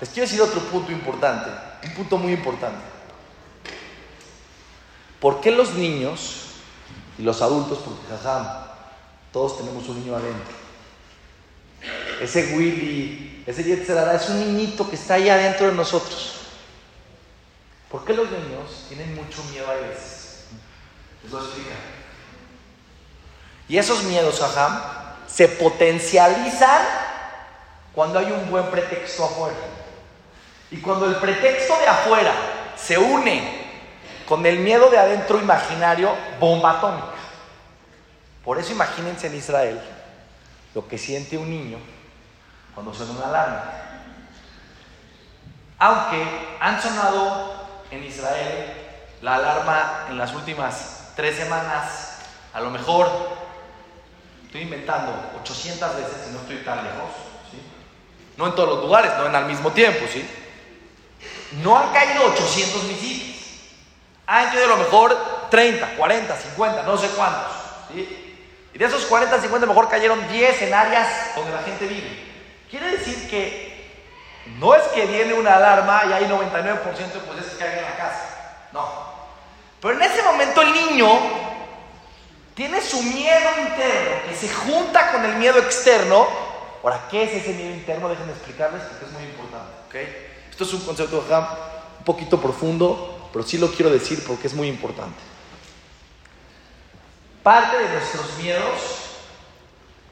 [0.00, 1.50] les quiero decir otro punto importante,
[1.82, 2.93] un punto muy importante.
[5.24, 6.48] ¿Por qué los niños
[7.16, 8.02] y los adultos, porque
[9.32, 10.54] todos tenemos un niño adentro?
[12.20, 16.40] Ese Willy, ese Yetzerara es un niñito que está ahí adentro de nosotros.
[17.90, 20.44] ¿Por qué los niños tienen mucho miedo a veces?
[21.26, 21.74] Eso explica.
[23.66, 24.78] Y esos miedos, Ajam,
[25.26, 26.82] se potencializan
[27.94, 29.56] cuando hay un buen pretexto afuera.
[30.70, 32.34] Y cuando el pretexto de afuera
[32.76, 33.63] se une
[34.28, 37.14] con el miedo de adentro imaginario, bomba atómica.
[38.44, 39.80] Por eso imagínense en Israel
[40.74, 41.78] lo que siente un niño
[42.74, 43.64] cuando suena una alarma.
[45.78, 46.26] Aunque
[46.60, 47.52] han sonado
[47.90, 48.72] en Israel
[49.22, 52.18] la alarma en las últimas tres semanas,
[52.52, 53.08] a lo mejor
[54.46, 57.10] estoy inventando 800 veces y no estoy tan lejos,
[58.36, 60.28] no en todos los lugares, no en al mismo tiempo, ¿sí?
[61.62, 63.33] no han caído 800 misiles,
[64.26, 65.16] han caído a lo mejor
[65.50, 67.52] 30, 40, 50, no sé cuántos.
[67.92, 68.34] ¿sí?
[68.72, 72.24] Y de esos 40, 50, mejor cayeron 10 en áreas donde la gente vive.
[72.70, 73.74] Quiere decir que
[74.58, 77.96] no es que viene una alarma y hay 99% pues es que caen en la
[77.96, 78.68] casa.
[78.72, 79.14] No.
[79.80, 81.08] Pero en ese momento el niño
[82.54, 86.26] tiene su miedo interno que se junta con el miedo externo.
[86.82, 88.08] Ahora, ¿qué es ese miedo interno?
[88.08, 89.72] Déjenme explicarles porque es muy importante.
[89.88, 90.32] ¿okay?
[90.50, 91.24] Esto es un concepto
[91.98, 95.18] un poquito profundo, pero sí lo quiero decir porque es muy importante.
[97.42, 98.80] Parte de nuestros miedos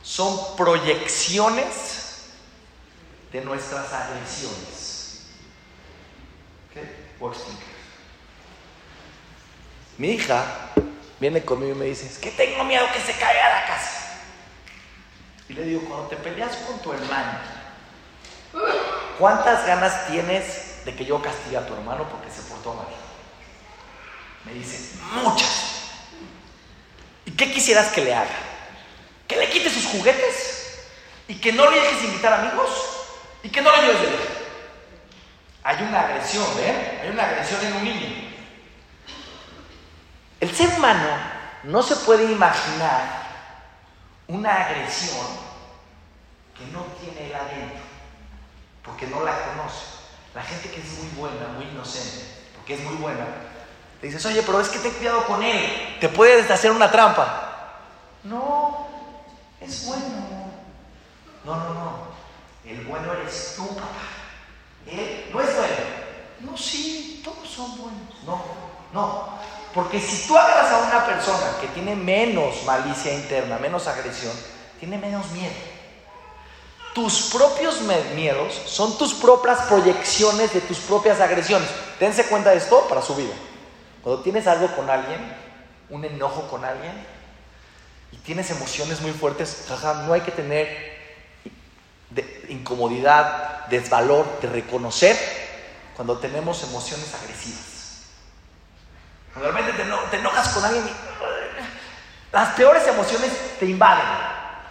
[0.02, 2.32] son proyecciones
[3.30, 5.26] de nuestras agresiones.
[6.74, 6.82] ¿Qué?
[7.20, 7.62] Voy explicar.
[9.98, 10.44] Mi hija
[11.20, 14.18] viene conmigo y me dice, es que tengo miedo que se caiga la casa.
[15.48, 17.38] Y le digo, cuando te peleas con tu hermano,
[19.16, 23.01] ¿cuántas ganas tienes de que yo castigue a tu hermano porque se portó mal?
[24.44, 25.82] Me dice, muchas.
[27.24, 28.36] ¿Y qué quisieras que le haga?
[29.28, 30.84] ¿Que le quite sus juguetes?
[31.28, 32.92] ¿Y que no le dejes invitar amigos?
[33.42, 34.26] y que no lo lleves de lejos.
[35.64, 37.00] Hay una agresión, ¿eh?
[37.02, 38.06] Hay una agresión en un niño.
[40.40, 41.08] El ser humano
[41.64, 43.22] no se puede imaginar
[44.26, 45.26] una agresión
[46.56, 47.82] que no tiene él adentro,
[48.84, 49.86] porque no la conoce.
[50.34, 52.26] La gente que es muy buena, muy inocente,
[52.56, 53.26] porque es muy buena,
[54.02, 57.78] le dices, oye, pero es que ten cuidado con él, te puedes hacer una trampa.
[58.24, 58.88] No,
[59.60, 60.50] es bueno.
[61.44, 61.92] No, no, no.
[62.64, 63.86] El bueno eres tú, papá.
[64.88, 65.74] Él no es bueno.
[66.40, 68.24] No, sí, todos son buenos.
[68.26, 68.42] No,
[68.92, 69.38] no.
[69.72, 74.32] Porque si tú agarras a una persona que tiene menos malicia interna, menos agresión,
[74.80, 75.54] tiene menos miedo.
[76.92, 77.80] Tus propios
[78.16, 81.68] miedos son tus propias proyecciones de tus propias agresiones.
[82.00, 83.32] Dense cuenta de esto para su vida.
[84.02, 85.20] Cuando tienes algo con alguien,
[85.90, 86.92] un enojo con alguien,
[88.10, 90.92] y tienes emociones muy fuertes, jaja, no hay que tener
[92.48, 95.16] incomodidad, desvalor de reconocer
[95.96, 97.62] cuando tenemos emociones agresivas.
[99.32, 99.50] Cuando
[100.10, 100.84] te, enojas con alguien,
[102.32, 104.04] las peores emociones te invaden.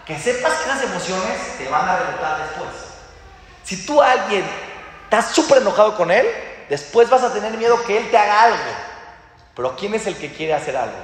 [0.05, 2.69] Que sepas que las emociones te van a rebotar después.
[3.63, 4.45] Si tú a alguien
[5.03, 6.27] estás súper enojado con él,
[6.69, 8.90] después vas a tener miedo que él te haga algo.
[9.55, 10.97] Pero ¿quién es el que quiere hacer algo?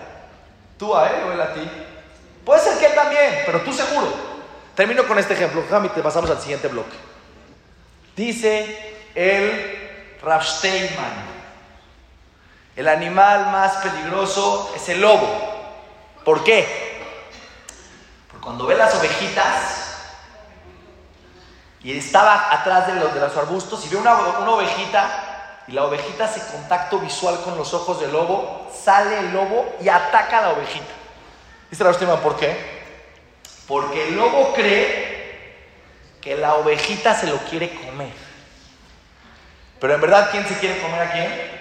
[0.78, 1.70] ¿Tú a él o él a ti?
[2.46, 4.08] Puede ser que él también, pero tú seguro.
[4.76, 6.96] Termino con este ejemplo, Jami, te pasamos al siguiente bloque.
[8.16, 10.44] Dice el Rav
[12.78, 15.28] el animal más peligroso es el lobo.
[16.24, 17.02] ¿Por qué?
[18.30, 19.98] Porque cuando ve las ovejitas
[21.82, 24.16] y estaba atrás de los, arbustos y ve una
[24.52, 25.27] ovejita
[25.68, 29.90] y la ovejita hace contacto visual con los ojos del lobo, sale el lobo y
[29.90, 30.86] ataca a la ovejita.
[31.70, 32.56] Dice la última, ¿por qué?
[33.68, 35.18] Porque el lobo cree
[36.22, 38.14] que la ovejita se lo quiere comer.
[39.80, 41.58] Pero en verdad, ¿quién se quiere comer a quién?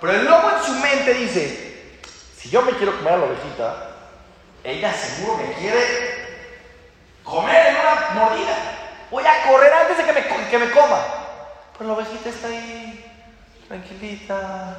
[0.00, 2.00] Pero el lobo en su mente dice,
[2.38, 3.90] si yo me quiero comer a la ovejita,
[4.62, 6.46] ella seguro me quiere
[7.24, 8.56] comer en una mordida.
[9.10, 10.04] Voy a correr antes de
[10.48, 11.19] que me coma.
[11.80, 13.06] Pero la ovejita está ahí,
[13.66, 14.76] tranquilita.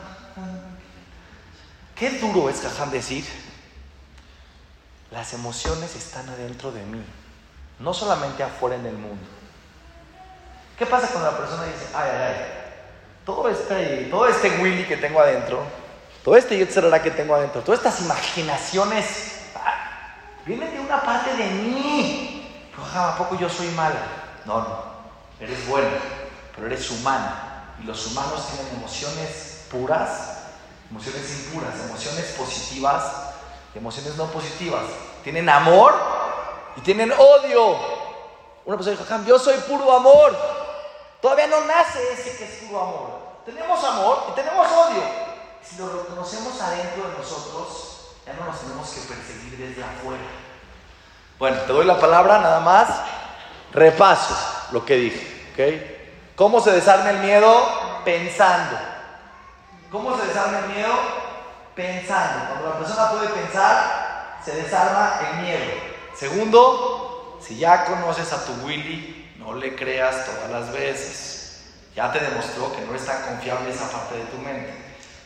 [1.95, 3.25] Qué duro es, Caján, decir,
[5.09, 7.03] las emociones están adentro de mí,
[7.79, 9.25] no solamente afuera en el mundo.
[10.77, 12.35] ¿Qué pasa cuando la persona dice, ay, ay, ay?
[13.25, 15.63] todo este, todo este Willy que tengo adentro,
[16.23, 21.49] todo este Yetzerara que tengo adentro, todas estas imaginaciones, ah, vienen de una parte de
[21.49, 22.37] mí.
[22.93, 24.03] ¿a poco yo soy mala?
[24.45, 24.83] No, no,
[25.39, 26.20] eres bueno,
[26.55, 27.31] pero eres humano.
[27.81, 30.09] Y los humanos tienen emociones puras,
[30.89, 33.03] emociones impuras, emociones positivas
[33.73, 34.83] y emociones no positivas.
[35.23, 35.93] Tienen amor
[36.75, 37.77] y tienen odio.
[38.65, 40.37] Una persona dijo, yo soy puro amor.
[41.21, 43.21] Todavía no nace ese que es puro amor.
[43.45, 45.03] Tenemos amor y tenemos odio.
[45.63, 50.23] Si lo reconocemos adentro de nosotros, ya no nos tenemos que perseguir desde afuera.
[51.39, 52.89] Bueno, te doy la palabra nada más.
[53.71, 54.35] Repaso
[54.71, 55.49] lo que dije.
[55.53, 56.00] ¿ok?
[56.41, 58.01] ¿Cómo se desarma el miedo?
[58.03, 58.75] Pensando.
[59.91, 60.91] ¿Cómo se desarma el miedo?
[61.75, 62.47] Pensando.
[62.49, 65.71] Cuando la persona puede pensar, se desarma el miedo.
[66.15, 71.73] Segundo, si ya conoces a tu Willy, no le creas todas las veces.
[71.95, 74.73] Ya te demostró que no es tan confiable esa parte de tu mente.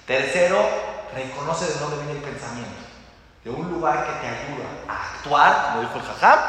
[0.05, 0.67] Tercero,
[1.13, 2.81] reconoce de dónde viene el pensamiento.
[3.41, 6.39] De un lugar que te ayuda a actuar, como dijo el jajam,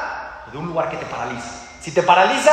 [0.51, 1.51] de un lugar que te paraliza.
[1.81, 2.53] Si te paraliza,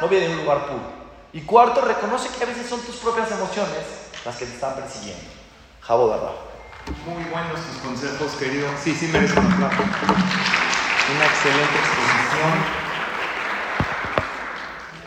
[0.00, 0.91] no viene de un lugar puro.
[1.32, 5.24] Y cuarto, reconoce que a veces son tus propias emociones las que te están persiguiendo.
[5.80, 6.18] Jabo de
[7.06, 8.68] Muy buenos tus consejos, querido.
[8.82, 9.64] Sí, sí merece un Una
[11.24, 12.82] excelente exposición.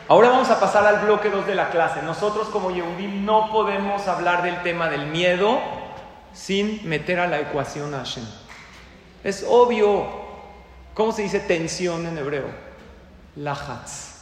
[0.07, 2.01] Ahora vamos a pasar al bloque 2 de la clase.
[2.01, 5.59] Nosotros como Yehudim no podemos hablar del tema del miedo
[6.33, 8.25] sin meter a la ecuación a Hashem.
[9.23, 10.25] Es obvio.
[10.93, 12.45] ¿Cómo se dice tensión en hebreo?
[13.35, 14.14] Lachatz.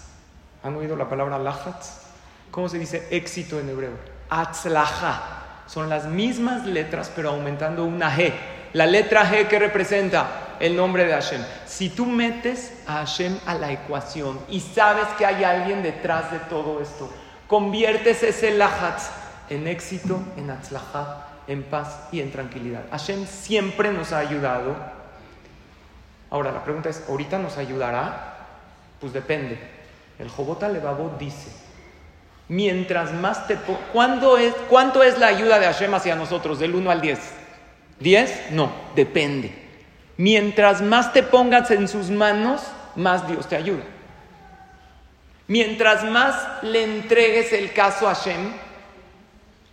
[0.64, 2.04] ¿Han oído la palabra lachatz?
[2.50, 3.94] ¿Cómo se dice éxito en hebreo?
[4.30, 5.22] Atzlacha.
[5.68, 8.34] Son las mismas letras pero aumentando una G.
[8.74, 11.42] La letra G que representa el nombre de Hashem.
[11.66, 16.40] Si tú metes a Hashem a la ecuación y sabes que hay alguien detrás de
[16.40, 17.12] todo esto,
[17.48, 19.10] conviertes ese lahatz
[19.50, 22.84] en éxito, en atzlajá, en paz y en tranquilidad.
[22.92, 24.76] Hashem siempre nos ha ayudado.
[26.30, 28.38] Ahora la pregunta es, ¿ahorita nos ayudará?
[29.00, 29.73] Pues depende.
[30.20, 31.50] El Jobota Levavot dice,
[32.48, 33.58] mientras más te...
[33.92, 36.60] ¿Cuándo es, ¿Cuánto es la ayuda de Hashem hacia nosotros?
[36.60, 37.20] Del 1 al 10.
[38.02, 38.50] ¿10?
[38.52, 39.54] No, depende.
[40.18, 42.62] Mientras más te pongas en sus manos,
[42.96, 43.84] más Dios te ayuda.
[45.48, 48.54] Mientras más le entregues el caso a Hashem,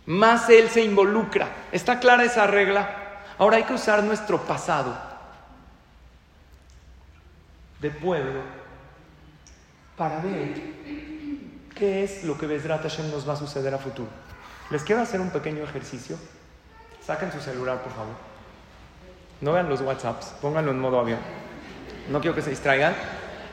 [0.05, 1.47] más Él se involucra.
[1.71, 2.97] ¿Está clara esa regla?
[3.37, 4.95] Ahora hay que usar nuestro pasado
[7.79, 8.60] de pueblo
[9.97, 10.53] para ver
[11.75, 14.09] qué es lo que Besrat Hashem nos va a suceder a futuro.
[14.69, 16.17] ¿Les quiero hacer un pequeño ejercicio?
[17.05, 18.13] Saquen su celular, por favor.
[19.41, 21.19] No vean los WhatsApps, pónganlo en modo avión.
[22.09, 22.93] No quiero que se distraigan.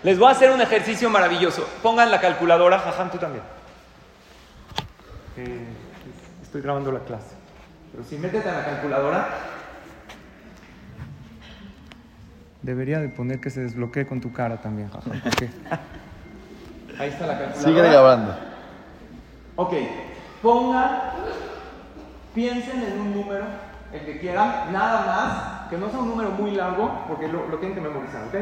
[0.02, 1.68] Les voy a hacer un ejercicio maravilloso.
[1.82, 3.42] Pongan la calculadora, Jajam, tú también.
[5.36, 5.66] Eh,
[6.42, 7.34] estoy grabando la clase.
[7.92, 9.28] Pero si métete a la calculadora,
[12.62, 15.10] Debería de poner que se desbloquee con tu cara también, jaja.
[16.98, 17.68] Ahí está la calculadora.
[17.68, 18.34] Sigue grabando.
[19.56, 19.72] Ok,
[20.42, 20.90] pongan,
[22.34, 23.44] piensen en un número,
[23.92, 27.58] el que quieran, nada más, que no sea un número muy largo, porque lo, lo
[27.58, 28.34] tienen que memorizar, ¿ok?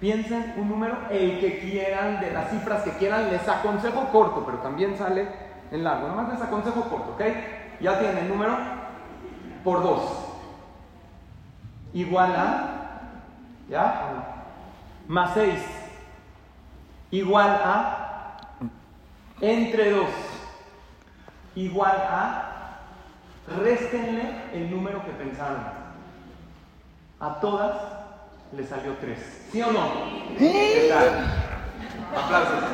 [0.00, 4.58] Piensen un número, el que quieran, de las cifras que quieran, les aconsejo corto, pero
[4.58, 5.26] también sale
[5.70, 7.22] en largo, nada más les aconsejo corto, ¿ok?
[7.80, 8.56] Ya tienen el número
[9.64, 10.00] por 2,
[11.94, 13.10] igual a,
[13.68, 14.02] ¿ya?
[15.08, 15.54] Más 6,
[17.14, 18.36] igual a
[19.40, 20.06] entre 2
[21.54, 22.80] igual a
[23.62, 25.62] réstenle el número que pensaron.
[27.20, 27.76] A todas
[28.56, 29.48] le salió 3.
[29.52, 29.92] ¿Sí o no?
[30.36, 31.24] ¿Qué tal?
[32.16, 32.64] Aplausos.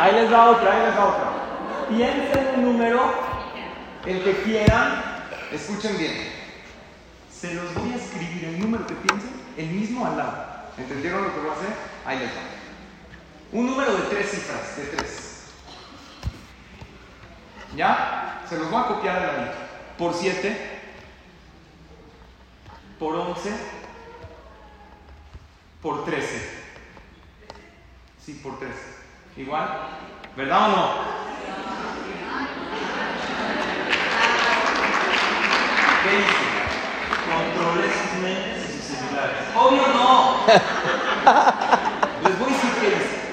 [0.00, 1.24] Ahí les va otra, ahí les va otra.
[1.88, 3.00] Piensen un número,
[4.06, 5.02] el que quieran,
[5.52, 6.43] escuchen bien.
[7.40, 10.44] Se los voy a escribir el número que piensen, el mismo al lado.
[10.78, 11.74] ¿Entendieron lo que voy a hacer?
[12.06, 12.40] Ahí les va.
[13.52, 15.44] Un número de tres cifras, de tres.
[17.76, 18.42] ¿Ya?
[18.48, 19.56] Se los voy a copiar al ladito.
[19.98, 20.80] Por 7,
[22.98, 23.50] por 11,
[25.82, 26.64] por 13.
[28.24, 28.74] Sí, por 13.
[29.36, 29.68] ¿Igual?
[30.36, 30.90] ¿Verdad o no?
[36.02, 36.43] ¿Qué dice?
[37.54, 39.36] Controle sus mentes y sus celulares.
[39.54, 40.46] Obvio no.
[42.28, 43.24] Les voy a decir qué dice.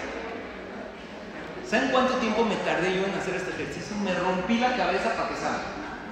[1.69, 3.95] ¿Saben cuánto tiempo me tardé yo en hacer este ejercicio?
[4.03, 5.63] Me rompí la cabeza para que salga.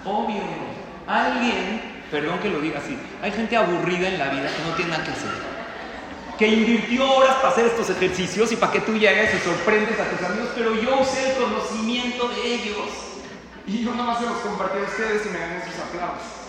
[0.05, 1.13] Obvio no.
[1.13, 4.91] Alguien, perdón que lo diga así, hay gente aburrida en la vida que no tiene
[4.91, 5.31] nada que hacer.
[6.37, 10.05] Que invirtió horas para hacer estos ejercicios y para que tú llegues y sorprendes a
[10.05, 12.89] tus amigos, pero yo usé el conocimiento de ellos.
[13.67, 16.39] Y yo nada más se los compartí a ustedes y me gané sus aplausos.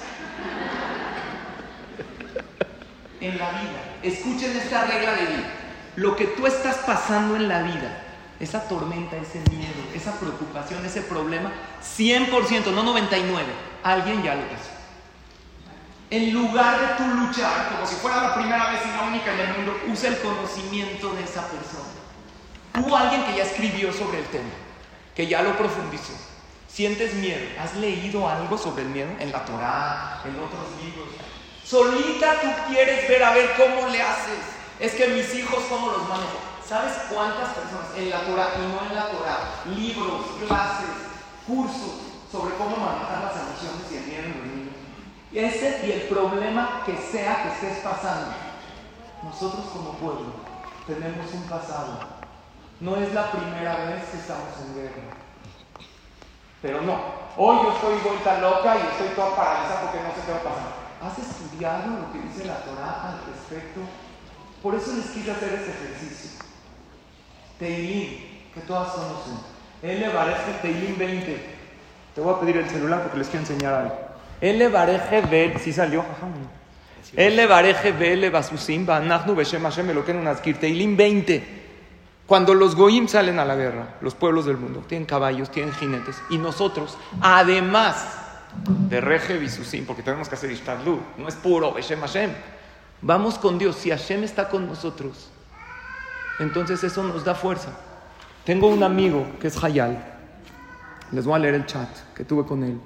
[3.21, 5.51] En la vida, escuchen esta regla de vida.
[5.97, 8.03] Lo que tú estás pasando en la vida,
[8.41, 11.53] esa tormenta, ese miedo, esa preocupación, ese problema,
[11.83, 13.05] 100%, no 99%,
[13.83, 14.71] alguien ya lo pasó.
[16.09, 19.41] En lugar de tú luchar como si fuera la primera vez y la única en
[19.41, 21.91] el mundo, usa el conocimiento de esa persona.
[22.79, 24.49] Hubo alguien que ya escribió sobre el tema,
[25.15, 26.15] que ya lo profundizó.
[26.69, 27.47] ¿Sientes miedo?
[27.61, 29.11] ¿Has leído algo sobre el miedo?
[29.21, 31.09] En la Torá, en otros libros.
[31.71, 34.43] Solita tú quieres ver a ver cómo le haces.
[34.81, 36.43] Es que mis hijos, ¿cómo los manejo?
[36.67, 39.39] ¿Sabes cuántas personas en la Torah y no en la Torah?
[39.67, 40.91] Libros, clases,
[41.47, 44.75] cursos sobre cómo manejar las emociones y el miedo en los niños.
[45.33, 48.35] Ese y el problema que sea que estés pasando.
[49.23, 50.33] Nosotros como pueblo
[50.89, 52.01] tenemos un pasado.
[52.81, 55.15] No es la primera vez que estamos en guerra.
[56.63, 56.99] Pero no,
[57.37, 60.43] hoy yo estoy vuelta loca y estoy toda paralizada porque no sé qué va a
[60.43, 60.80] pasar.
[61.01, 63.81] ¿Has estudiado lo que dice la Torah al respecto?
[64.63, 66.45] Por eso les quise hacer este ejercicio.
[67.59, 68.19] Teilim,
[68.53, 69.39] que todas conocen.
[69.83, 70.11] Él le
[70.61, 71.47] Teilim 20.
[72.15, 73.99] Te voy a pedir el celular porque les quiero enseñar algo.
[74.43, 76.05] Él le bareje si salió.
[77.17, 80.29] Él le bareje le basusim, banachnu, beshem Hashem, me lo quieren.
[80.61, 81.61] Teilim 20.
[82.27, 86.23] Cuando los goyim salen a la guerra, los pueblos del mundo, tienen caballos, tienen jinetes,
[86.31, 88.20] y nosotros, además
[88.89, 92.31] de reje bisusim, porque tenemos que hacer ishtadlu, no es puro beshem Hashem,
[93.03, 93.77] vamos con Dios.
[93.77, 95.31] Si Hashem está con nosotros,
[96.41, 97.71] entonces eso nos da fuerza.
[98.45, 100.03] Tengo un amigo que es Hayal,
[101.13, 102.81] les voy a leer el chat que tuve con él,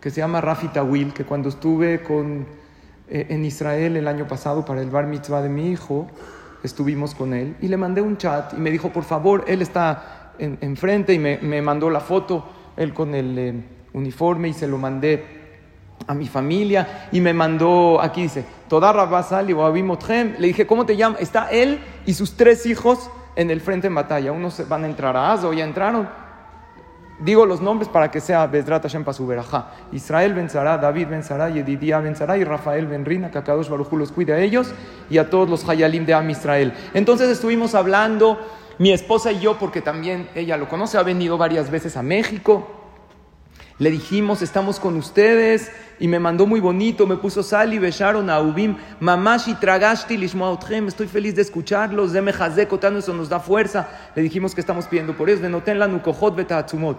[0.00, 2.46] que se llama Rafi Tawil, que cuando estuve con,
[3.08, 6.06] eh, en Israel el año pasado para el bar mitzvah de mi hijo,
[6.62, 10.32] estuvimos con él y le mandé un chat y me dijo, por favor, él está
[10.38, 14.68] en- enfrente y me, me mandó la foto, él con el eh, uniforme y se
[14.68, 15.42] lo mandé
[16.06, 19.54] a mi familia y me mandó, aquí dice, Toda Rabasal y.
[19.54, 21.20] Le dije, ¿cómo te llamas?
[21.20, 24.32] Está él y sus tres hijos en el frente en batalla.
[24.32, 26.08] Unos van a entrar a Azo, ya entraron.
[27.20, 29.70] Digo los nombres para que sea Bezrat Hashem para su verajá.
[29.92, 33.68] Israel Ben Sará, David Ben Sará, Yedidia Ben Sará y Rafael Ben Rina, que Akadosh
[33.68, 34.74] los cuide a ellos
[35.08, 36.74] y a todos los Hayalim de Am Israel.
[36.94, 38.40] Entonces estuvimos hablando,
[38.78, 42.83] mi esposa y yo, porque también ella lo conoce, ha venido varias veces a México.
[43.78, 48.76] Le dijimos, estamos con ustedes, y me mandó muy bonito, me puso Sali, Besharon, Aubim,
[49.00, 53.88] Mamashi, Tragashti, Lishmoautchem, estoy feliz de escucharlos, Deme Hazek, Otanu, eso nos da fuerza.
[54.14, 56.98] Le dijimos que estamos pidiendo por eso, de noten la Nukojot, Betatzumot.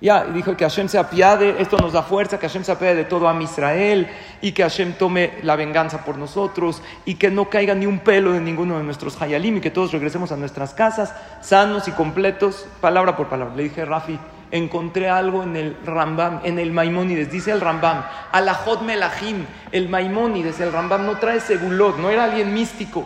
[0.00, 3.04] Ya, dijo que Hashem se apiade, esto nos da fuerza, que Hashem se apiade de
[3.04, 4.08] todo a Israel,
[4.40, 8.32] y que Hashem tome la venganza por nosotros, y que no caiga ni un pelo
[8.32, 12.66] de ninguno de nuestros Hayalim, y que todos regresemos a nuestras casas, sanos y completos,
[12.80, 13.54] palabra por palabra.
[13.54, 14.18] Le dije, Rafi,
[14.54, 17.30] encontré algo en el Rambam, en el Maimónides.
[17.30, 22.54] Dice el Rambam, Alajot Melahim, el Maimónides, el Rambam no trae segulot, no era alguien
[22.54, 23.04] místico.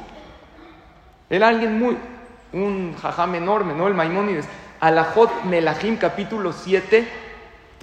[1.30, 1.96] Era alguien muy,
[2.52, 3.88] un jajam enorme, ¿no?
[3.88, 4.46] El Maimónides.
[4.78, 7.08] Alajot Melahim, capítulo 7,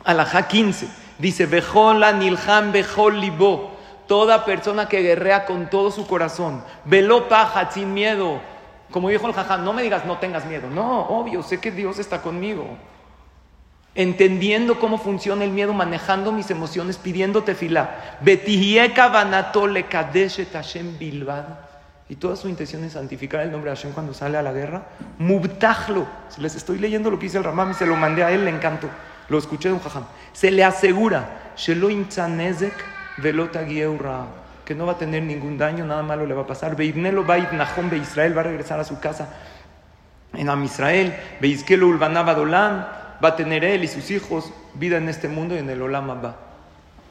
[0.04, 0.88] Alajá 15.
[1.18, 3.72] Dice, Bejola Nilham Bejol Libo.
[4.06, 6.64] Toda persona que guerrea con todo su corazón.
[6.86, 8.40] Veló paja, sin miedo.
[8.92, 10.70] Como dijo el jajam, no me digas no tengas miedo.
[10.70, 12.78] No, obvio, sé que Dios está conmigo.
[13.96, 18.18] Entendiendo cómo funciona el miedo, manejando mis emociones, pidiendo tefilá.
[22.08, 24.84] Y toda su intención es santificar el nombre de Hashem cuando sale a la guerra.
[25.18, 26.06] Mubtajlo.
[26.38, 28.52] Les estoy leyendo lo que dice el Ramam y se lo mandé a él, le
[28.52, 28.90] encantó.
[29.30, 30.04] Lo escuché de un jajam.
[30.34, 31.54] Se le asegura,
[34.66, 36.76] que no va a tener ningún daño, nada malo le va a pasar.
[36.76, 39.30] Beidnelo Bait Nahom Israel va a regresar a su casa
[40.34, 41.16] en Am Israel.
[41.40, 42.86] Beizkelo Ulbanaba Dolam
[43.24, 46.10] va a tener él y sus hijos vida en este mundo y en el Olam
[46.10, 46.36] va.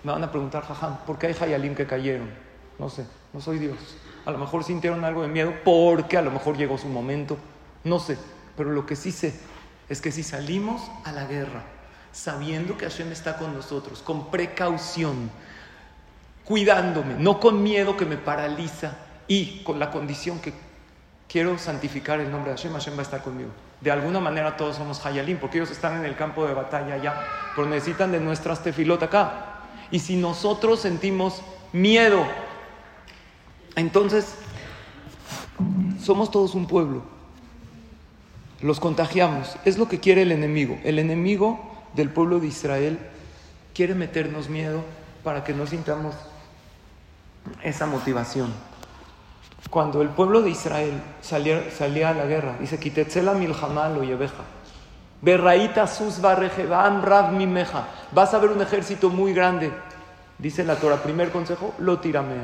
[0.03, 2.31] Me van a preguntar, jajam, ¿por qué hay Hayalim que cayeron?
[2.79, 3.79] No sé, no soy Dios.
[4.27, 7.39] A lo mejor sintieron algo de miedo porque a lo mejor llegó su momento.
[7.85, 8.19] No sé,
[8.57, 9.35] pero lo que sí sé
[9.89, 11.63] es que si salimos a la guerra
[12.13, 15.31] sabiendo que Hashem está con nosotros, con precaución,
[16.45, 18.97] cuidándome, no con miedo que me paraliza
[19.27, 20.53] y con la condición que
[21.29, 23.51] quiero santificar el nombre de Hashem, Hashem va a estar conmigo.
[23.85, 27.22] De alguna manera todos somos Hayalim, porque ellos están en el campo de batalla allá,
[27.55, 29.61] pero necesitan de nuestras tefilot acá.
[29.91, 32.26] Y si nosotros sentimos miedo,
[33.76, 34.37] entonces
[36.03, 37.03] somos todos un pueblo.
[38.62, 39.59] Los contagiamos.
[39.66, 40.78] Es lo que quiere el enemigo.
[40.82, 41.61] El enemigo
[41.93, 42.99] del pueblo de Israel
[43.74, 44.82] quiere meternos miedo
[45.22, 46.14] para que no sintamos
[47.62, 48.51] esa motivación.
[49.71, 54.43] Cuando el pueblo de Israel salía, a la guerra, dice, Quitetzela milhamal o yebeja.
[55.21, 57.89] Berraita sus rav mimeja.
[58.12, 59.73] Vas a ver un ejército muy grande.
[60.39, 62.37] Dice la Torah, primer consejo, lo tirame.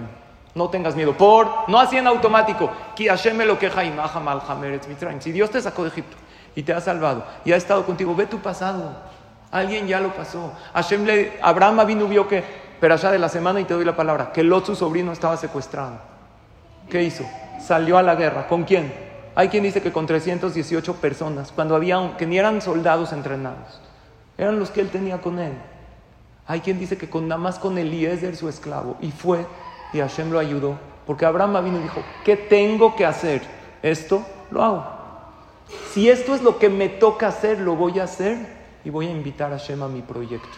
[0.54, 1.16] No tengas miedo.
[1.16, 2.70] Por, no así en automático.
[2.96, 3.58] lo
[5.20, 6.16] Si Dios te sacó de Egipto
[6.54, 8.92] y te ha salvado y ha estado contigo, ve tu pasado.
[9.52, 10.52] Alguien ya lo pasó.
[10.72, 13.94] Hashem le, Abraham vino vio que pero allá de la semana y te doy la
[13.94, 16.09] palabra, que Lot, su sobrino, estaba secuestrado.
[16.90, 17.24] ¿Qué hizo?
[17.60, 18.48] Salió a la guerra.
[18.48, 18.92] ¿Con quién?
[19.34, 23.80] Hay quien dice que con 318 personas, cuando había, que ni eran soldados entrenados,
[24.36, 25.52] eran los que él tenía con él.
[26.46, 29.46] Hay quien dice que con, nada más con Eliezer, su esclavo, y fue,
[29.92, 33.42] y Hashem lo ayudó, porque Abraham vino y dijo, ¿qué tengo que hacer?
[33.82, 34.84] Esto lo hago.
[35.92, 38.36] Si esto es lo que me toca hacer, lo voy a hacer
[38.84, 40.48] y voy a invitar a Hashem a mi proyecto.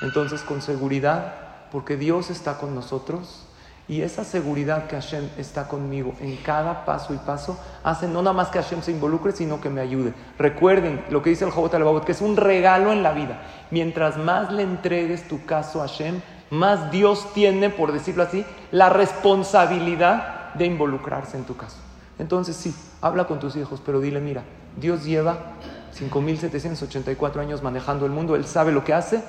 [0.00, 1.34] Entonces, con seguridad,
[1.70, 3.45] porque Dios está con nosotros
[3.88, 8.32] y esa seguridad que Hashem está conmigo en cada paso y paso hace no nada
[8.32, 10.12] más que Hashem se involucre, sino que me ayude.
[10.38, 13.42] Recuerden lo que dice el Jobot al que es un regalo en la vida.
[13.70, 16.20] Mientras más le entregues tu caso a Hashem,
[16.50, 21.76] más Dios tiene, por decirlo así, la responsabilidad de involucrarse en tu caso.
[22.18, 24.42] Entonces sí, habla con tus hijos, pero dile, mira,
[24.76, 25.52] Dios lleva
[25.96, 29.22] 5.784 años manejando el mundo, Él sabe lo que hace,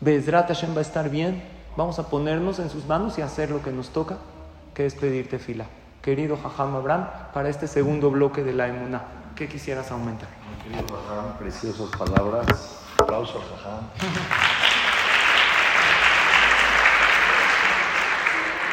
[0.00, 1.42] Bezrat Hashem va a estar bien,
[1.76, 4.18] Vamos a ponernos en sus manos y hacer lo que nos toca,
[4.74, 5.66] que es pedirte fila.
[6.02, 9.04] Querido Jajam Abraham, para este segundo bloque de la emuná,
[9.36, 10.28] ¿qué quisieras aumentar?
[10.64, 12.80] Querido Jajam, preciosas palabras.
[12.98, 13.84] Aplausos, Jajam.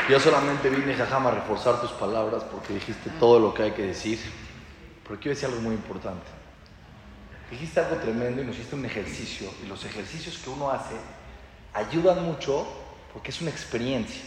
[0.09, 3.83] Yo solamente vine, Jajam, a reforzar tus palabras porque dijiste todo lo que hay que
[3.83, 4.19] decir.
[5.03, 6.25] Pero quiero decir algo muy importante.
[7.51, 9.49] Dijiste algo tremendo y nos hiciste un ejercicio.
[9.63, 10.95] Y los ejercicios que uno hace
[11.73, 12.65] ayudan mucho
[13.17, 14.21] porque es una experiencia.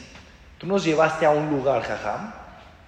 [0.58, 2.32] Tú nos llevaste a un lugar, jajam,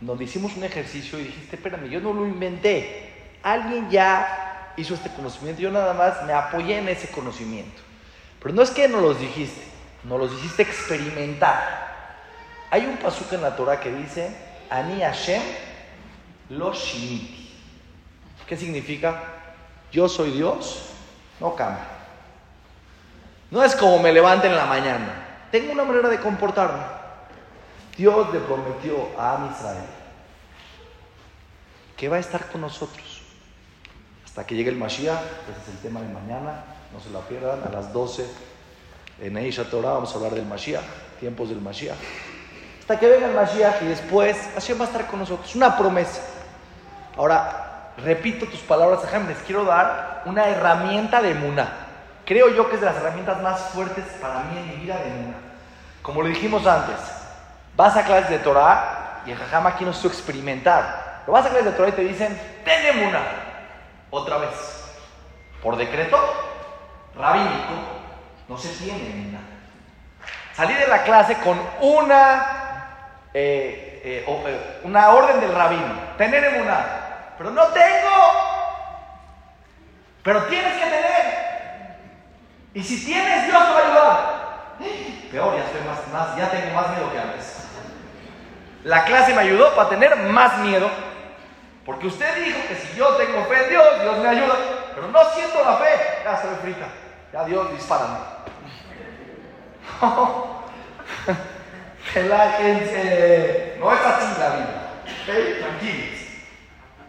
[0.01, 3.37] donde hicimos un ejercicio y dijiste, espérame, yo no lo inventé.
[3.41, 7.81] Alguien ya hizo este conocimiento, yo nada más me apoyé en ese conocimiento.
[8.43, 9.63] Pero no es que nos los dijiste,
[10.03, 11.95] nos los hiciste experimentar.
[12.73, 14.37] Hay un pasuk en la Torah que dice,
[14.71, 15.41] Ani Hashem
[16.49, 17.49] lo shiniti.
[18.49, 19.23] ¿Qué significa?
[19.93, 20.83] Yo soy Dios,
[21.39, 21.87] no cambia.
[23.53, 25.22] No es como me levanten en la mañana
[25.53, 26.83] tengo una manera de comportarme.
[27.97, 29.85] Dios le prometió a Israel
[31.95, 33.23] que va a estar con nosotros
[34.25, 35.21] hasta que llegue el Mashiach.
[35.21, 37.63] Ese es el tema de mañana, no se la pierdan.
[37.65, 38.27] A las 12
[39.21, 40.83] en Eisha Torah vamos a hablar del Mashiach,
[41.21, 41.99] tiempos del Mashiach.
[42.81, 45.55] Hasta que venga el Mashiach y después Hashem va a estar con nosotros.
[45.55, 46.23] Una promesa.
[47.15, 51.82] Ahora, repito tus palabras, Hashem, les quiero dar una herramienta de Muna
[52.25, 55.11] creo yo que es de las herramientas más fuertes para mí en mi vida de
[55.11, 55.37] Muna.
[56.03, 56.97] Como lo dijimos antes,
[57.77, 61.23] vas a clases de Torah y el Jajam aquí nos hizo experimentar.
[61.27, 63.21] Lo vas a clases de Torah y te dicen, ten Muna,
[64.11, 64.51] otra vez.
[65.63, 66.19] Por decreto,
[67.17, 68.03] rabínico
[68.49, 69.39] no se tiene emuná.
[70.53, 77.35] Salí de la clase con una, eh, eh, eh, una orden del rabino, tener emuná,
[77.39, 78.11] pero no tengo.
[80.23, 81.22] Pero tienes que tener.
[82.75, 84.43] Y si tienes, Dios te va a ayudar.
[85.31, 87.59] Peor, ya, estoy más, más, ya tengo más miedo que antes.
[88.85, 90.91] La clase me ayudó para tener más miedo.
[91.85, 94.55] Porque usted dijo que si yo tengo fe en Dios, Dios me ayuda.
[94.95, 95.89] Pero no siento la fe.
[96.25, 96.87] Ya estoy frita.
[97.33, 98.19] Ya Dios, dispárame.
[102.15, 103.77] Relájense.
[103.81, 104.83] No es así la vida.
[105.25, 106.21] Tranquilos.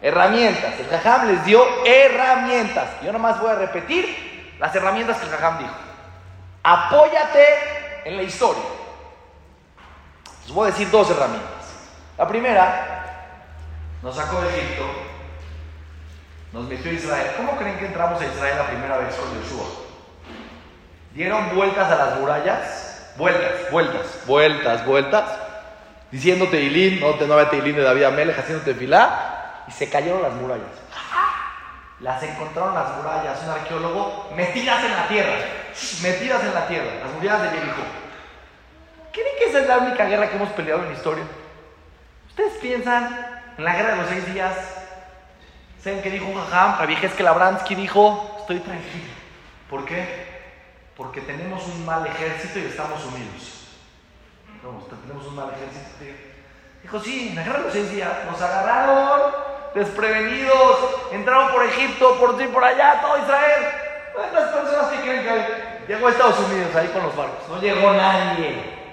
[0.02, 0.80] Herramientas.
[0.80, 2.90] El Jajam les dio herramientas.
[3.04, 4.33] Yo nomás voy a repetir
[4.64, 5.74] las herramientas que el Jajam dijo.
[6.64, 7.46] Apóyate
[8.06, 8.64] en la historia.
[10.46, 11.50] Les voy a decir dos herramientas.
[12.18, 13.28] La primera,
[14.02, 14.86] nos sacó de Egipto,
[16.54, 17.32] nos metió a Israel.
[17.36, 19.66] ¿Cómo creen que entramos a Israel la primera vez con Yeshua?
[21.14, 25.24] Dieron vueltas a las murallas, vueltas, vueltas, vueltas, vueltas,
[26.10, 30.32] diciendo Teilín, no, no había Teilín de David Amelech, haciendo tefilá, y se cayeron las
[30.32, 30.83] murallas.
[32.04, 35.36] Las encontraron las murallas, un arqueólogo, metidas en la tierra,
[36.02, 37.82] metidas en la tierra, las murallas de Jericó.
[39.14, 41.24] ¿Creen que esa es la única guerra que hemos peleado en la historia?
[42.28, 44.54] ¿Ustedes piensan en la guerra de los seis días?
[45.82, 46.80] ¿Saben qué dijo Jajam?
[46.80, 49.14] Rabbi que Labransky dijo, estoy tranquilo.
[49.70, 50.44] ¿Por qué?
[50.98, 53.78] Porque tenemos un mal ejército y estamos unidos.
[54.62, 54.72] No,
[55.06, 56.20] tenemos un mal ejército.
[56.82, 60.78] Dijo, sí, en la guerra de los seis días nos agarraron desprevenidos,
[61.12, 63.64] entraron por Egipto, por por allá, todo Israel.
[64.34, 67.94] Las personas que creen que llegó a Estados Unidos ahí con los barcos, no llegó
[67.94, 68.84] nadie.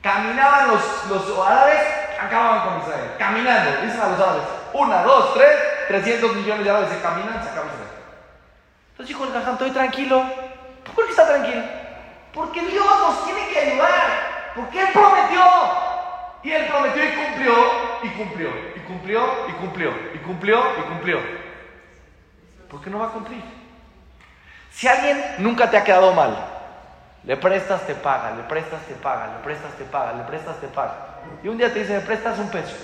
[0.00, 1.80] Caminaban los, los árabes
[2.20, 4.42] acababan con Israel, caminando, dicen a los árabes,
[4.72, 5.58] una, dos, tres,
[5.88, 7.88] 300 millones de árabes se caminan, se acaba Israel.
[8.92, 10.24] Entonces dijo el Jajam, estoy tranquilo.
[10.94, 11.62] ¿Por qué está tranquilo?
[12.32, 15.42] Porque Dios nos tiene que ayudar, porque Él prometió.
[16.42, 17.54] Y Él prometió y cumplió,
[18.04, 21.18] y cumplió, y cumplió, y cumplió, y cumplió, y cumplió.
[22.68, 23.42] ¿Por qué no va a cumplir?
[24.70, 26.36] Si alguien nunca te ha quedado mal,
[27.24, 30.68] le prestas, te paga, le prestas, te paga, le prestas, te paga, le prestas, te
[30.68, 31.20] paga.
[31.42, 32.76] Y un día te dice, me prestas un peso.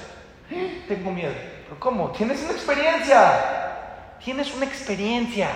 [0.88, 1.34] Tengo miedo.
[1.64, 2.10] ¿Pero cómo?
[2.12, 4.16] Tienes una experiencia.
[4.24, 5.48] Tienes una experiencia.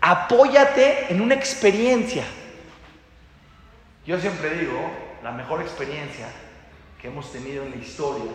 [0.00, 2.24] Apóyate en una experiencia.
[4.06, 4.90] Yo siempre digo,
[5.22, 6.26] la mejor experiencia
[7.00, 8.30] que hemos tenido en la historia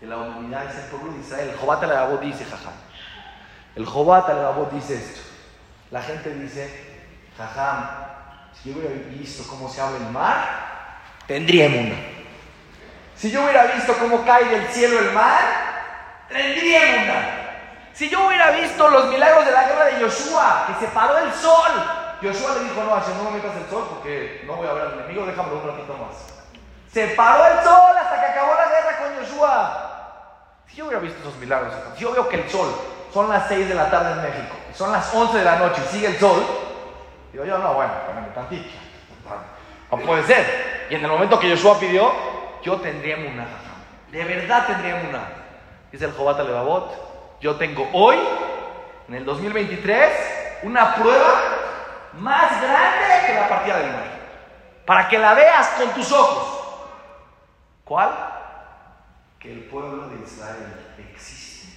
[0.00, 1.50] de la humanidad es el pueblo de Israel.
[1.50, 2.70] El Jobat al dice, jaja.
[3.76, 5.20] El Jobat al dice esto.
[5.90, 7.02] La gente dice,
[7.36, 7.88] jajam,
[8.54, 10.44] si yo hubiera visto cómo se abre el mar,
[11.26, 11.96] tendría una.
[13.16, 15.40] Si yo hubiera visto cómo cae del cielo el mar,
[16.28, 17.40] tendría una.
[17.92, 21.32] Si yo hubiera visto los milagros de la guerra de Joshua, que se paró el
[21.32, 21.72] sol,
[22.22, 24.86] Joshua le dijo, no, Hashem, no me metas el sol porque no voy a ver
[24.86, 26.16] al enemigo, déjame un ratito más.
[26.92, 29.89] Se paró el sol hasta que acabó la guerra con Joshua.
[30.70, 32.72] Si yo hubiera visto esos milagros, si yo veo que el sol
[33.12, 35.82] son las 6 de la tarde en México, y son las 11 de la noche
[35.84, 36.44] y sigue el sol,
[37.32, 38.68] digo yo, no, bueno, espérame tantito.
[39.90, 40.86] No puede ser.
[40.88, 42.12] Y en el momento que Joshua pidió,
[42.62, 43.46] yo tendría una.
[44.12, 45.22] De verdad tendría una.
[45.90, 48.16] Dice el Jobat Levavot, yo tengo hoy,
[49.08, 51.40] en el 2023, una prueba
[52.12, 54.04] más grande que la partida del mar.
[54.86, 56.60] Para que la veas con tus ojos.
[57.84, 58.29] ¿Cuál?
[59.40, 61.68] Que el pueblo de Israel existe.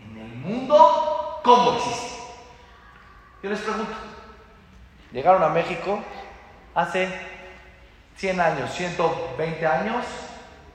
[0.00, 2.22] En el mundo, ¿cómo existe?
[3.42, 3.92] Yo les pregunto,
[5.12, 5.98] llegaron a México
[6.74, 7.08] hace
[8.16, 10.06] 100 años, 120 años,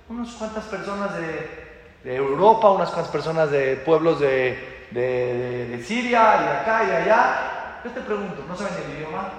[0.09, 1.67] unas cuantas personas de,
[2.03, 7.81] Europa, unas cuantas personas de pueblos de, de, Siria y de acá y de allá.
[7.83, 9.29] Yo te pregunto, ¿no saben el idioma?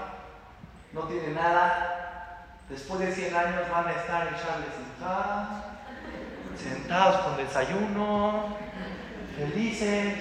[0.93, 2.57] ¿No tienen nada?
[2.69, 5.78] Después de 100 años van a estar en Charles
[6.59, 8.57] sentados con desayuno,
[9.37, 10.15] felices.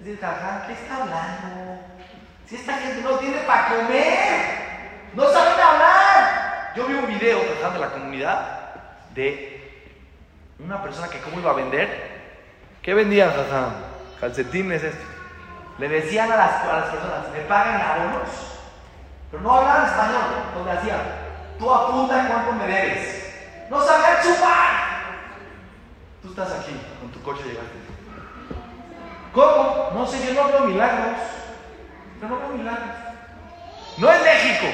[0.00, 0.18] Dice,
[0.66, 1.82] ¿qué está hablando?
[2.46, 4.68] Si esta gente no tiene para comer.
[5.14, 6.72] No saben hablar.
[6.76, 8.58] Yo vi un video de la comunidad
[9.14, 9.84] de
[10.58, 12.18] una persona que cómo iba a vender.
[12.82, 13.72] ¿Qué vendían, jajam?
[14.20, 15.04] Calcetines, esto.
[15.78, 16.52] Le decían a las,
[16.90, 18.28] personas, me pagan abonos,
[19.30, 20.22] pero no hablaban español.
[20.54, 21.00] Donde hacían,
[21.58, 23.34] tú apunta cuánto me debes.
[23.70, 24.77] No sabían chupar.
[26.22, 27.78] Tú estás aquí, con tu coche llegaste.
[29.32, 29.90] ¿Cómo?
[29.94, 31.18] No sé, yo no veo milagros.
[32.20, 32.88] Yo no veo milagros.
[33.98, 34.66] No es México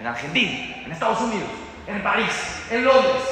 [0.00, 1.48] en Argentina, en Estados Unidos,
[1.86, 3.22] en París, en Londres.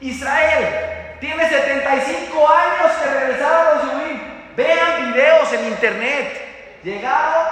[0.00, 4.20] Israel tiene 75 años que regresaron a Yudí.
[4.56, 6.80] Vean videos en internet.
[6.84, 7.46] Llegaron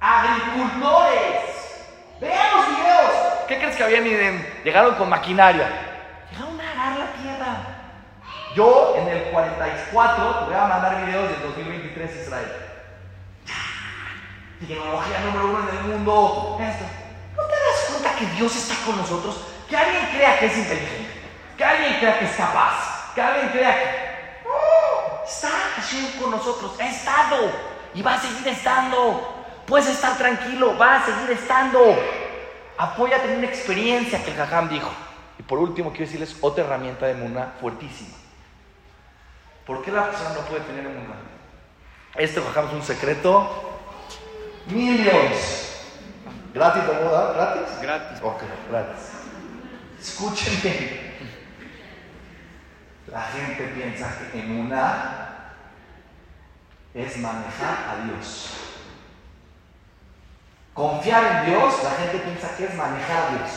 [0.00, 1.86] agricultores.
[2.20, 3.10] Vean los videos.
[3.48, 4.04] ¿Qué crees que habían?
[4.64, 5.68] Llegaron con maquinaria.
[6.30, 7.69] Llegaron a arar la tierra.
[8.54, 12.52] Yo en el 44 te voy a mandar videos del 2023 Israel.
[14.66, 16.58] Tecnología número uno en el mundo.
[16.60, 16.84] Esto.
[17.36, 19.40] ¿No te das cuenta que Dios está con nosotros?
[19.68, 21.10] Que alguien crea que es inteligente.
[21.56, 23.14] Que alguien crea que es capaz.
[23.14, 24.48] Que alguien crea que...
[24.48, 25.24] ¡Oh!
[25.24, 25.48] está
[26.20, 26.72] con nosotros.
[26.80, 27.52] Ha estado.
[27.94, 29.36] Y va a seguir estando.
[29.66, 31.78] Puedes estar tranquilo, va a seguir estando.
[32.76, 34.90] Apóyate en una experiencia que el Jajam dijo.
[35.38, 38.19] Y por último, quiero decirles otra herramienta de Muna fuertísima.
[39.70, 41.14] ¿Por qué la persona no puede tener Muna?
[42.16, 43.78] Este Jajam es un secreto.
[44.66, 45.84] Millions.
[46.52, 47.32] ¿Gratis de moda?
[47.34, 47.80] ¿Gratis?
[47.80, 48.18] Gratis.
[48.20, 49.10] Ok, gratis.
[50.00, 51.12] Escúchenme.
[53.12, 55.52] La gente piensa que Muna
[56.92, 58.50] es manejar a Dios.
[60.74, 63.50] Confiar en Dios, la gente piensa que es manejar a Dios.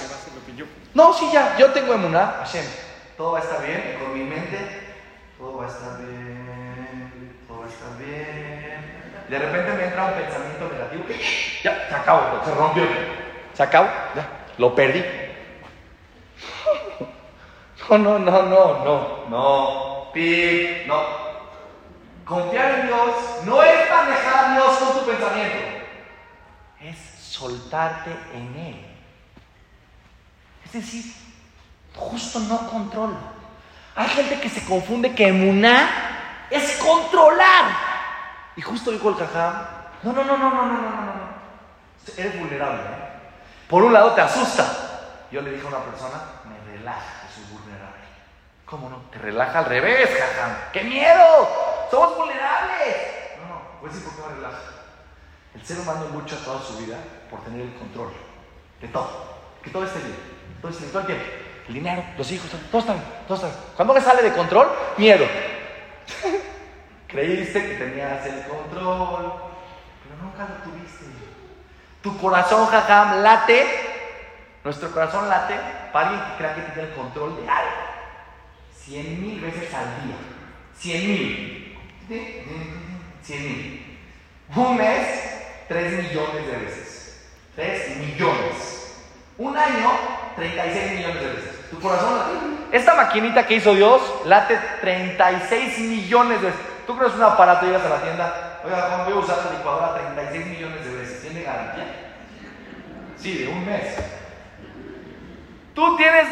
[0.93, 2.65] No, sí, ya, yo tengo emuná, Hashem.
[3.17, 4.82] Todo va a estar bien, con mi mente,
[5.37, 9.25] todo va a estar bien, todo va a estar bien.
[9.29, 11.03] De repente me entra un pensamiento negativo
[11.63, 12.83] ya, se acabó, se rompió.
[13.53, 14.27] Se acabó, ya,
[14.57, 15.03] lo perdí.
[17.89, 21.01] No, no, no, no, no, no, pi, no.
[22.23, 23.15] Confiar en Dios
[23.45, 25.73] no es manejar a Dios con tu pensamiento
[26.83, 28.85] es soltarte en Él.
[30.65, 31.13] Es decir,
[31.95, 33.17] justo no controlo.
[33.95, 37.65] Hay gente que se confunde que emuná es controlar.
[38.55, 41.33] Y justo dijo el cajá, no, no, no, no, no, no, no, no, no.
[42.17, 42.81] Eres vulnerable.
[42.81, 43.13] ¿eh?
[43.67, 44.65] Por un lado te asusta.
[45.31, 48.03] Yo le dije a una persona, me relaja que soy vulnerable.
[48.65, 48.97] ¿Cómo no?
[49.11, 50.71] Te relaja al revés, cajá.
[50.71, 51.87] ¡Qué miedo!
[51.89, 52.95] Somos vulnerables.
[53.41, 54.59] No, no, pues sí, ¿por qué me relaja?
[55.55, 56.97] El ser humano lucha toda su vida
[57.29, 58.11] por tener el control
[58.81, 59.33] de todo.
[59.63, 60.17] Que todo esté bien.
[60.61, 61.42] Todo esté bien, todo el.
[61.67, 63.59] El dinero, los hijos, todo está bien, todo está bien.
[63.75, 65.25] Cuando me sale de control, miedo.
[67.07, 69.33] Creíste que tenías el control,
[70.03, 71.05] pero nunca lo tuviste.
[72.01, 73.65] Tu corazón, jajam, late.
[74.63, 75.55] Nuestro corazón late
[75.91, 77.71] para alguien que crea que tiene el control de algo.
[78.77, 80.15] Cien mil veces al día.
[80.77, 81.77] Cien mil.
[83.21, 83.99] Cien mil.
[84.55, 85.33] Un mes
[85.67, 87.25] 3 millones de veces.
[87.55, 88.82] 3 millones.
[89.37, 89.91] Un año,
[90.35, 91.69] 36 millones de veces.
[91.69, 92.77] Tu corazón late.
[92.77, 96.61] Esta maquinita que hizo Dios late 36 millones de veces.
[96.85, 99.95] Tú crees un aparato, llegas a la tienda, oiga, ¿cómo voy a usar la licuadora
[99.95, 101.21] 36 millones de veces?
[101.21, 101.85] ¿Tiene garantía?
[103.17, 103.95] Sí, de un mes.
[105.73, 106.27] Tú tienes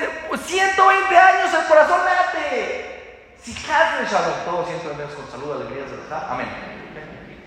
[0.46, 3.34] 120 años, el corazón late.
[3.42, 5.86] Si Hazle Shalom, todos 120 años con salud, alegría,
[6.30, 6.48] amén.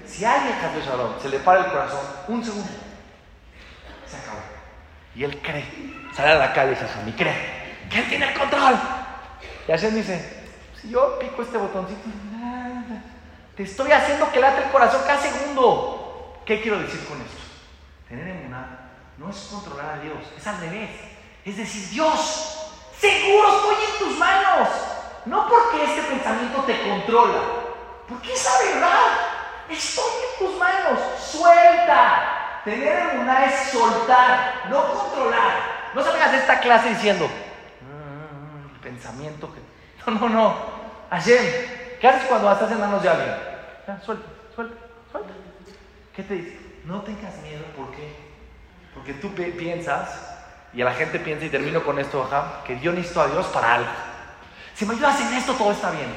[0.04, 2.83] Si alguien cambió Shalom, se le para el corazón, un segundo.
[5.14, 5.64] Y él cree,
[6.14, 8.74] sale a la calle y dice, a mí cree, que él tiene el control.
[9.68, 10.44] Y así dice,
[10.80, 12.00] si yo pico este botoncito,
[12.32, 13.02] nada,
[13.56, 16.40] te estoy haciendo que late el corazón cada segundo.
[16.44, 17.42] ¿Qué quiero decir con esto?
[18.08, 20.90] Tener emuná no es controlar a Dios, es al revés.
[21.44, 24.68] Es decir, Dios, seguro estoy en tus manos.
[25.26, 27.40] No porque este pensamiento te controla,
[28.08, 29.34] porque esa verdad
[29.68, 32.33] Estoy en tus manos, suelta.
[32.64, 35.74] Tener una es soltar, no controlar.
[35.94, 39.60] No salgas de esta clase diciendo, mm, el pensamiento que...
[40.10, 40.56] No, no, no.
[41.10, 41.44] Hashem,
[42.00, 43.34] ¿qué haces cuando estás en manos de alguien?
[44.04, 44.76] suelta, suelta,
[45.10, 45.30] suelta.
[46.14, 46.58] ¿Qué te dice?
[46.84, 48.16] No tengas miedo, ¿por qué?
[48.94, 50.36] Porque tú piensas,
[50.72, 53.74] y la gente piensa, y termino con esto, ajá, que yo necesito a Dios para
[53.74, 53.90] algo.
[54.74, 56.12] Si me ayudas en esto, todo está bien.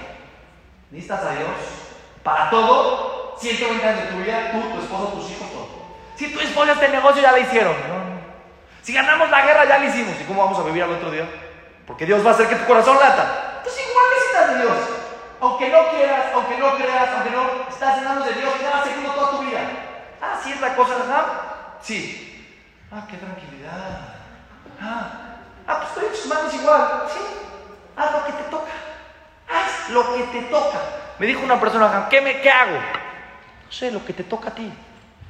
[0.91, 1.52] Necesitas a Dios
[2.24, 5.77] para todo 120 años de tu vida, tú, tu esposo, tus hijos, todo.
[6.18, 7.76] Si tu esposa este negocio ya lo hicieron.
[8.82, 10.20] Si ganamos la guerra ya lo hicimos.
[10.20, 11.28] ¿Y cómo vamos a vivir al otro día?
[11.86, 13.57] Porque Dios va a hacer que tu corazón lata.
[13.57, 14.78] Entonces igual necesitas de Dios.
[15.39, 18.84] Aunque no quieras, aunque no creas, aunque no estás en manos de Dios, te va
[18.84, 19.59] segundo toda tu vida.
[20.20, 21.26] Ah, sí es la cosa, ¿verdad?
[21.82, 22.57] Sí.
[22.91, 24.15] Ah, qué tranquilidad.
[24.82, 25.11] Ah,
[25.68, 27.03] ah, pues estoy en sus manos igual.
[27.13, 27.20] Sí.
[27.95, 28.72] Haz lo que te toca.
[29.49, 30.80] Haz lo que te toca.
[31.20, 32.78] Me dijo una persona, ¿qué, me, qué hago?
[32.78, 34.74] No sé, lo que te toca a ti.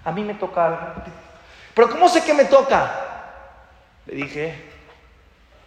[0.07, 0.79] A mí me toca algo.
[1.75, 2.89] Pero ¿cómo sé que me toca?
[4.05, 4.71] Le dije,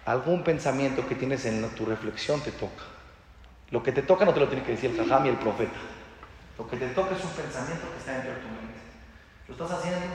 [0.06, 2.84] algún pensamiento que tienes en tu reflexión te toca.
[3.68, 5.76] Lo que te toca no te lo tiene que decir el jajam y el profeta.
[6.56, 8.80] Lo que te toca es un pensamiento que está dentro de tu mente.
[9.46, 10.06] ¿Lo estás haciendo?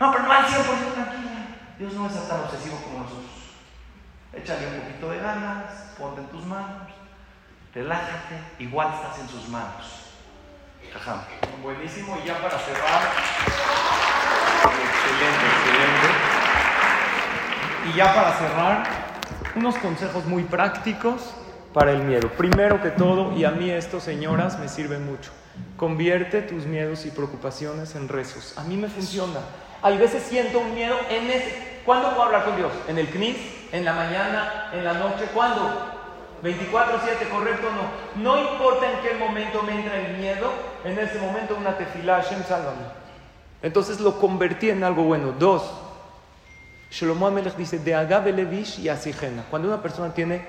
[0.00, 1.46] No, pero no al 100% tranquila.
[1.78, 3.30] Dios no es tan obsesivo como nosotros.
[4.32, 6.90] Échale un poquito de ganas, ponte en tus manos,
[7.72, 10.03] relájate, igual estás en sus manos.
[11.62, 13.02] Buenísimo, y ya para cerrar.
[14.64, 16.08] Excelente, excelente.
[17.88, 18.86] Y ya para cerrar,
[19.54, 21.34] unos consejos muy prácticos
[21.72, 22.28] para el miedo.
[22.30, 25.30] Primero que todo, y a mí esto, señoras, me sirve mucho.
[25.76, 28.56] Convierte tus miedos y preocupaciones en rezos.
[28.58, 29.40] A mí me funciona.
[29.82, 31.80] Hay veces siento un miedo en ese.
[31.84, 32.72] ¿Cuándo puedo hablar con Dios?
[32.88, 33.36] ¿En el CNIS?
[33.72, 34.70] ¿En la mañana?
[34.72, 35.26] ¿En la noche?
[35.34, 35.93] ¿Cuándo?
[36.44, 38.22] 24-7, ¿correcto o no?
[38.22, 40.50] No importa en qué momento me entra el miedo,
[40.84, 42.84] en ese momento una tefilá, Hashem, sálvame.
[43.62, 45.32] Entonces lo convertí en algo bueno.
[45.38, 45.62] Dos,
[46.90, 49.44] Shlomo Amelech dice, de Agabe Levish y Asigena.
[49.48, 50.46] Cuando una persona tiene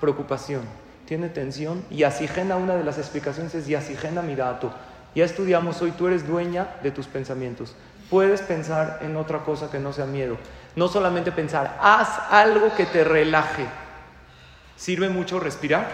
[0.00, 0.62] preocupación,
[1.04, 4.72] tiene tensión, y Asigena, una de las explicaciones es Yasigena Mirato.
[5.14, 7.76] Ya estudiamos hoy, tú eres dueña de tus pensamientos.
[8.08, 10.38] Puedes pensar en otra cosa que no sea miedo.
[10.74, 13.66] No solamente pensar, haz algo que te relaje.
[14.78, 15.88] Sirve mucho respirar.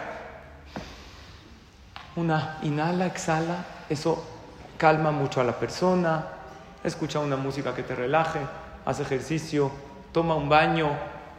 [2.16, 4.22] Una inhala, exhala, eso
[4.76, 6.26] calma mucho a la persona.
[6.84, 8.40] Escucha una música que te relaje,
[8.84, 9.72] haz ejercicio,
[10.12, 10.90] toma un baño,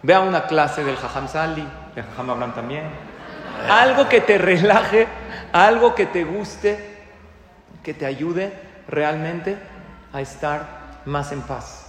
[0.02, 2.90] ve a una clase del Jajam Sali, del Jajam Abraham también.
[3.70, 5.08] Algo que te relaje,
[5.54, 6.98] algo que te guste,
[7.84, 8.52] que te ayude
[8.88, 9.56] realmente
[10.12, 11.86] a estar más en paz.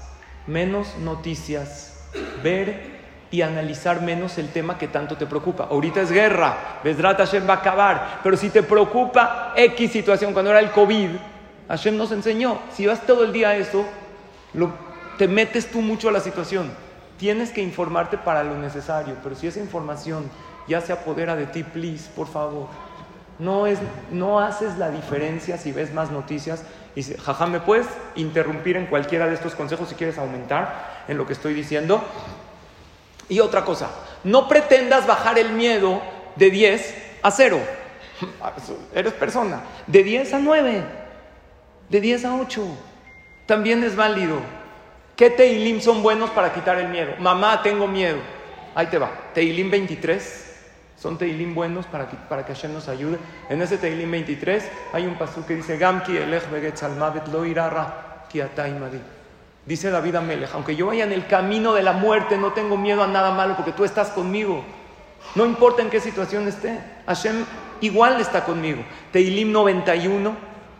[0.47, 1.99] Menos noticias,
[2.43, 2.96] ver
[3.31, 5.69] y analizar menos el tema que tanto te preocupa.
[5.71, 10.51] Ahorita es guerra, Besrat Hashem va a acabar, pero si te preocupa X situación, cuando
[10.51, 11.11] era el COVID,
[11.69, 13.85] Hashem nos enseñó, si vas todo el día a eso,
[15.19, 16.71] te metes tú mucho a la situación.
[17.19, 20.31] Tienes que informarte para lo necesario, pero si esa información
[20.69, 22.69] ya se apodera de ti, please, por favor,
[23.39, 23.79] no, es,
[24.11, 26.65] no haces la diferencia si ves más noticias.
[26.95, 31.27] Y jaja, ¿me puedes interrumpir en cualquiera de estos consejos si quieres aumentar en lo
[31.27, 32.03] que estoy diciendo?
[33.29, 33.91] Y otra cosa,
[34.25, 36.01] no pretendas bajar el miedo
[36.37, 37.61] de 10 a 0.
[38.95, 39.63] Eres persona.
[39.87, 40.85] De 10 a 9.
[41.89, 42.67] De 10 a 8.
[43.47, 44.39] También es válido.
[45.17, 47.13] ¿Qué Teilim son buenos para quitar el miedo?
[47.19, 48.19] Mamá, tengo miedo.
[48.75, 49.11] Ahí te va.
[49.33, 50.45] Teilim 23.
[50.99, 53.19] Son Teilim buenos para que, para que Hashem nos ayude.
[53.49, 58.27] En ese Teilim 23 hay un pasú que dice: Gamki elech beget salmavet lo irara
[58.29, 58.41] ki
[59.67, 63.03] Dice David Amelech, aunque yo vaya en el camino de la muerte, no tengo miedo
[63.03, 64.65] a nada malo porque tú estás conmigo.
[65.35, 67.45] No importa en qué situación esté, Hashem
[67.81, 68.85] igual está conmigo.
[69.11, 70.37] Teilim 91,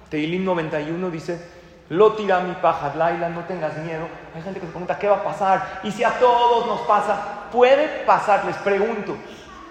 [0.09, 1.41] Teilim 91 dice,
[1.89, 4.07] lo tira mi paja, Laila, no tengas miedo.
[4.37, 5.81] Hay gente que se pregunta, ¿qué va a pasar?
[5.83, 9.17] Y si a todos nos pasa, puede pasar, les pregunto,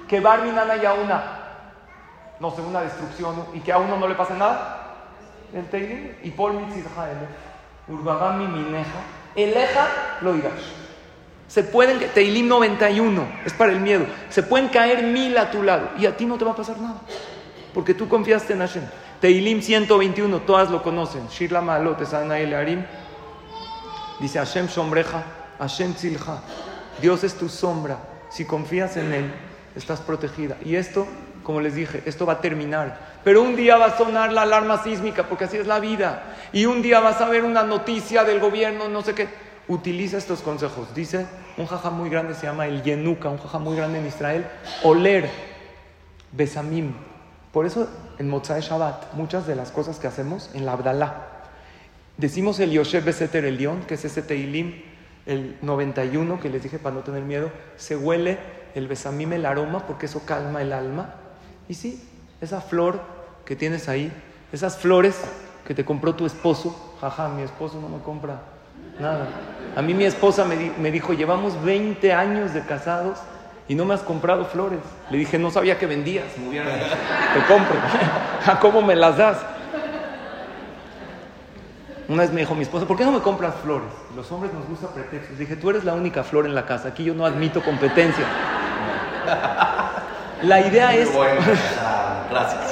[0.09, 1.23] que Barminan haya una,
[2.41, 4.81] no sé, una destrucción y que a uno no le pase nada.
[5.53, 7.54] El Teilim, y por Mitzidhaele.
[7.87, 8.99] Urbagami Mineja,
[9.35, 9.87] Eleja
[10.21, 10.53] lo irás.
[11.47, 14.05] Se pueden, Teilim 91, es para el miedo.
[14.29, 16.79] Se pueden caer mil a tu lado y a ti no te va a pasar
[16.79, 17.01] nada.
[17.73, 18.83] Porque tú confiaste en Hashem.
[19.21, 21.27] Teilim 121, todas lo conocen.
[21.27, 22.83] Shirla Malot, El Arim.
[24.19, 25.23] Dice Hashem Sombreja,
[25.59, 26.41] Hashem Tzilja.
[27.01, 27.97] Dios es tu sombra.
[28.29, 29.33] Si confías en Él,
[29.75, 30.57] estás protegida.
[30.63, 31.07] Y esto,
[31.43, 33.14] como les dije, esto va a terminar.
[33.25, 36.35] Pero un día va a sonar la alarma sísmica, porque así es la vida.
[36.53, 39.27] Y un día vas a ver una noticia del gobierno, no sé qué.
[39.67, 40.93] Utiliza estos consejos.
[40.93, 41.25] Dice
[41.57, 44.45] un jaja muy grande, se llama el Yenuka, un jaja muy grande en Israel.
[44.83, 45.27] Oler,
[46.33, 46.93] Besamim.
[47.51, 51.25] Por eso en Motzai Shabbat, muchas de las cosas que hacemos en la Abdalá,
[52.17, 54.83] decimos el Yosef Beseter el León, que es ese Teilim,
[55.25, 58.37] el 91 que les dije para no tener miedo, se huele
[58.75, 61.15] el Besamim, el aroma, porque eso calma el alma.
[61.67, 62.07] Y sí,
[62.39, 63.14] esa flor
[63.45, 64.11] que tienes ahí,
[64.51, 65.21] esas flores
[65.65, 68.41] que te compró tu esposo, jaja, mi esposo no me compra
[68.99, 69.27] nada.
[69.75, 73.19] A mí mi esposa me, dijo, llevamos 20 años de casados
[73.67, 74.79] y no me has comprado flores.
[75.09, 77.75] Le dije, no sabía que vendías, me te compro.
[78.45, 79.37] ¿A cómo me las das?
[82.07, 83.89] Una vez me dijo mi esposa, ¿por qué no me compras flores?
[84.15, 85.39] Los hombres nos gusta pretextos.
[85.39, 88.25] Dije, tú eres la única flor en la casa, aquí yo no admito competencia.
[90.43, 91.09] La idea es...
[92.29, 92.61] Gracias.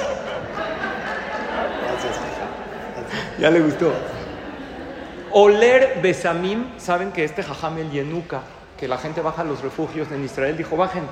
[3.38, 3.92] ya le gustó.
[5.32, 8.42] Oler besamim, saben que este jajam el yenuka,
[8.78, 11.04] que la gente baja a los refugios en Israel, dijo, bajen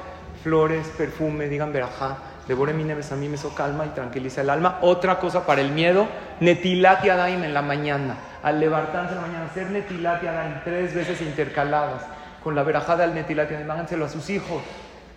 [0.42, 4.78] flores, perfume, digan verajá, devore mine besamim, eso calma y tranquiliza el alma.
[4.82, 6.06] Otra cosa para el miedo,
[6.40, 8.16] netilat yadaim en la mañana.
[8.42, 12.02] Al levantarse en la mañana, hacer netilat yadaim tres veces intercaladas
[12.42, 14.62] con la verajá del netilat háganselo a sus hijos.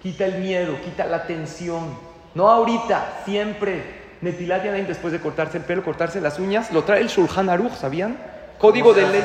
[0.01, 1.97] Quita el miedo, quita la tensión.
[2.35, 7.01] No ahorita, siempre Netilat Yadayim después de cortarse el pelo, cortarse las uñas, lo trae
[7.01, 8.17] el Shulchan Aruch, ¿sabían?
[8.57, 9.23] Código de ley.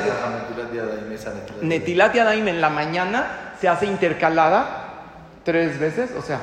[1.61, 4.89] Netilat Yadayim en la mañana se hace intercalada
[5.43, 6.39] tres veces, o sea,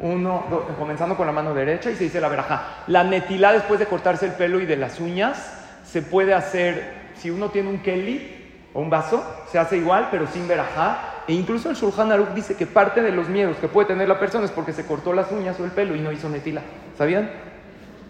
[0.00, 0.44] uno,
[0.78, 2.84] comenzando con la mano derecha y se dice la veraja.
[2.86, 7.30] La netilá después de cortarse el pelo y de las uñas se puede hacer, si
[7.30, 8.40] uno tiene un keli,
[8.74, 11.24] o un vaso, se hace igual, pero sin verajá.
[11.28, 14.18] E incluso el Shulchan Aruch dice que parte de los miedos que puede tener la
[14.18, 16.62] persona es porque se cortó las uñas o el pelo y no hizo netila.
[16.96, 17.30] ¿Sabían?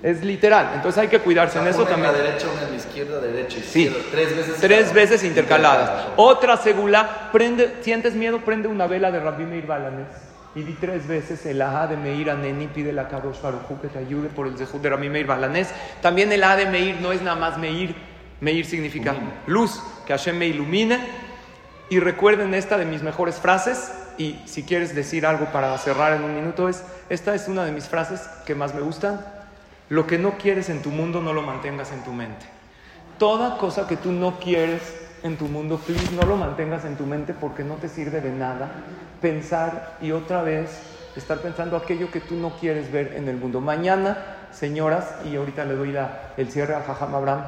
[0.02, 0.72] Es literal.
[0.74, 2.10] Entonces hay que cuidarse en eso una también.
[2.10, 3.84] En la derecha, una izquierda, derecha, Sí.
[3.84, 4.08] izquierda.
[4.10, 4.56] Tres veces.
[4.60, 6.06] Tres veces intercaladas.
[6.16, 10.08] Otra segula, prende, sientes miedo, prende una vela de Rabbi Meir Balanes.
[10.54, 13.98] Y di tres veces el A de Meir Aneni, pide la Kadosh Baruj que te
[13.98, 15.70] ayude por el Zehut de Rabbi Meir Balanés.
[16.02, 17.94] También el A de Meir no es nada más Meir.
[18.40, 19.14] Meir significa
[19.46, 20.98] luz, que Hashem me ilumine.
[21.90, 23.92] Y recuerden esta de mis mejores frases.
[24.18, 27.72] Y si quieres decir algo para cerrar en un minuto, es: esta es una de
[27.72, 29.24] mis frases que más me gustan.
[29.92, 32.46] Lo que no quieres en tu mundo, no lo mantengas en tu mente.
[33.18, 34.80] Toda cosa que tú no quieres
[35.22, 38.32] en tu mundo, please, no lo mantengas en tu mente porque no te sirve de
[38.32, 38.70] nada
[39.20, 40.80] pensar y otra vez
[41.14, 43.60] estar pensando aquello que tú no quieres ver en el mundo.
[43.60, 44.16] Mañana,
[44.50, 47.42] señoras, y ahorita le doy la- el cierre a Jajam Abraham,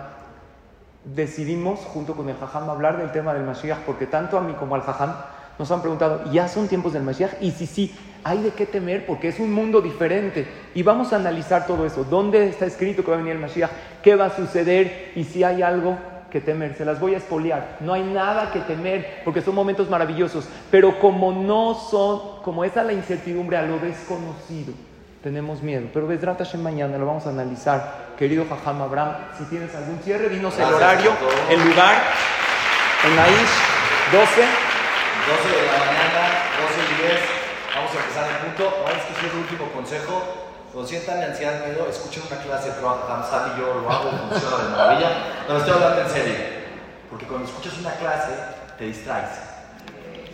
[1.03, 4.75] decidimos junto con el Jajam hablar del tema del Mashiach porque tanto a mí como
[4.75, 5.15] al Jajam
[5.59, 7.41] nos han preguntado, ¿ya son tiempos del Mashiach?
[7.41, 10.47] Y si sí, hay de qué temer porque es un mundo diferente.
[10.75, 12.05] Y vamos a analizar todo eso.
[12.05, 13.71] ¿Dónde está escrito que va a venir el Mashiach?
[14.03, 15.13] ¿Qué va a suceder?
[15.15, 15.99] Y si hay algo
[16.35, 16.75] que temer.
[16.77, 17.77] Se las voy a espoliar.
[17.79, 20.49] No hay nada que temer porque son momentos maravillosos.
[20.69, 24.75] Pero como no son, como esa la incertidumbre a lo desconocido,
[25.23, 25.89] tenemos miedo.
[25.95, 28.15] Pero Besrat Hashem mañana lo vamos a analizar.
[28.19, 31.13] Querido Jajam Abraham, si tienes algún cierre, dinos el horario,
[31.51, 32.03] el lugar,
[33.07, 33.55] en Aish,
[34.11, 34.43] 12.
[35.25, 36.23] 12 de la mañana,
[36.61, 36.74] 12 y 10.
[37.95, 38.75] El punto.
[38.81, 40.23] Ahora es que es el último consejo.
[40.73, 44.71] Cuando sientan ansiedad, miedo, escuchen una clase de Sam y yo lo hago, funciona de
[44.71, 45.11] maravilla.
[45.49, 46.35] No, estoy hablando en serio.
[47.09, 48.33] Porque cuando escuchas una clase,
[48.77, 49.31] te distraes.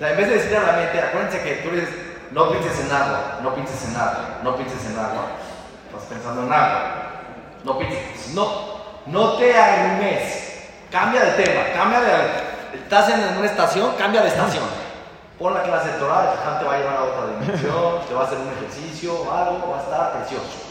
[0.00, 1.90] En vez de decirle a la mente, acuérdense que tú dices,
[2.30, 5.26] no pienses en agua, no pienses en agua, no pienses en agua.
[5.92, 6.92] Estás pensando en agua.
[7.62, 8.34] No pienses.
[8.34, 10.64] No, no te arrumes.
[10.90, 12.78] Cambia de tema, cambia de.
[12.78, 14.64] Estás en una estación, cambia de estación.
[15.40, 18.12] Pon la clase de Torah, el Jajam te va a llevar a otra dimensión, te
[18.14, 20.68] va a hacer un ejercicio, algo, va a estar precioso.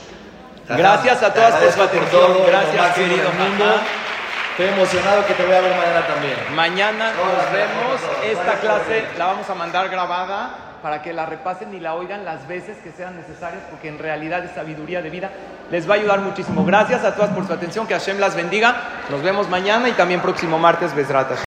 [0.70, 2.22] Gracias a todas por su atención.
[2.22, 3.66] todo, Gracias, querido mundo.
[3.66, 4.10] Jajam.
[4.52, 6.36] Estoy emocionado que te voy a ver mañana también.
[6.54, 8.02] Mañana nos vemos.
[8.26, 10.50] Esta clase la vamos a mandar grabada
[10.82, 14.44] para que la repasen y la oigan las veces que sean necesarias, porque en realidad
[14.44, 15.30] es sabiduría de vida.
[15.72, 16.66] Les va a ayudar muchísimo.
[16.66, 17.88] Gracias a todas por su atención.
[17.88, 18.76] Que Hashem las bendiga.
[19.10, 21.38] Nos vemos mañana y también próximo martes, Besratas.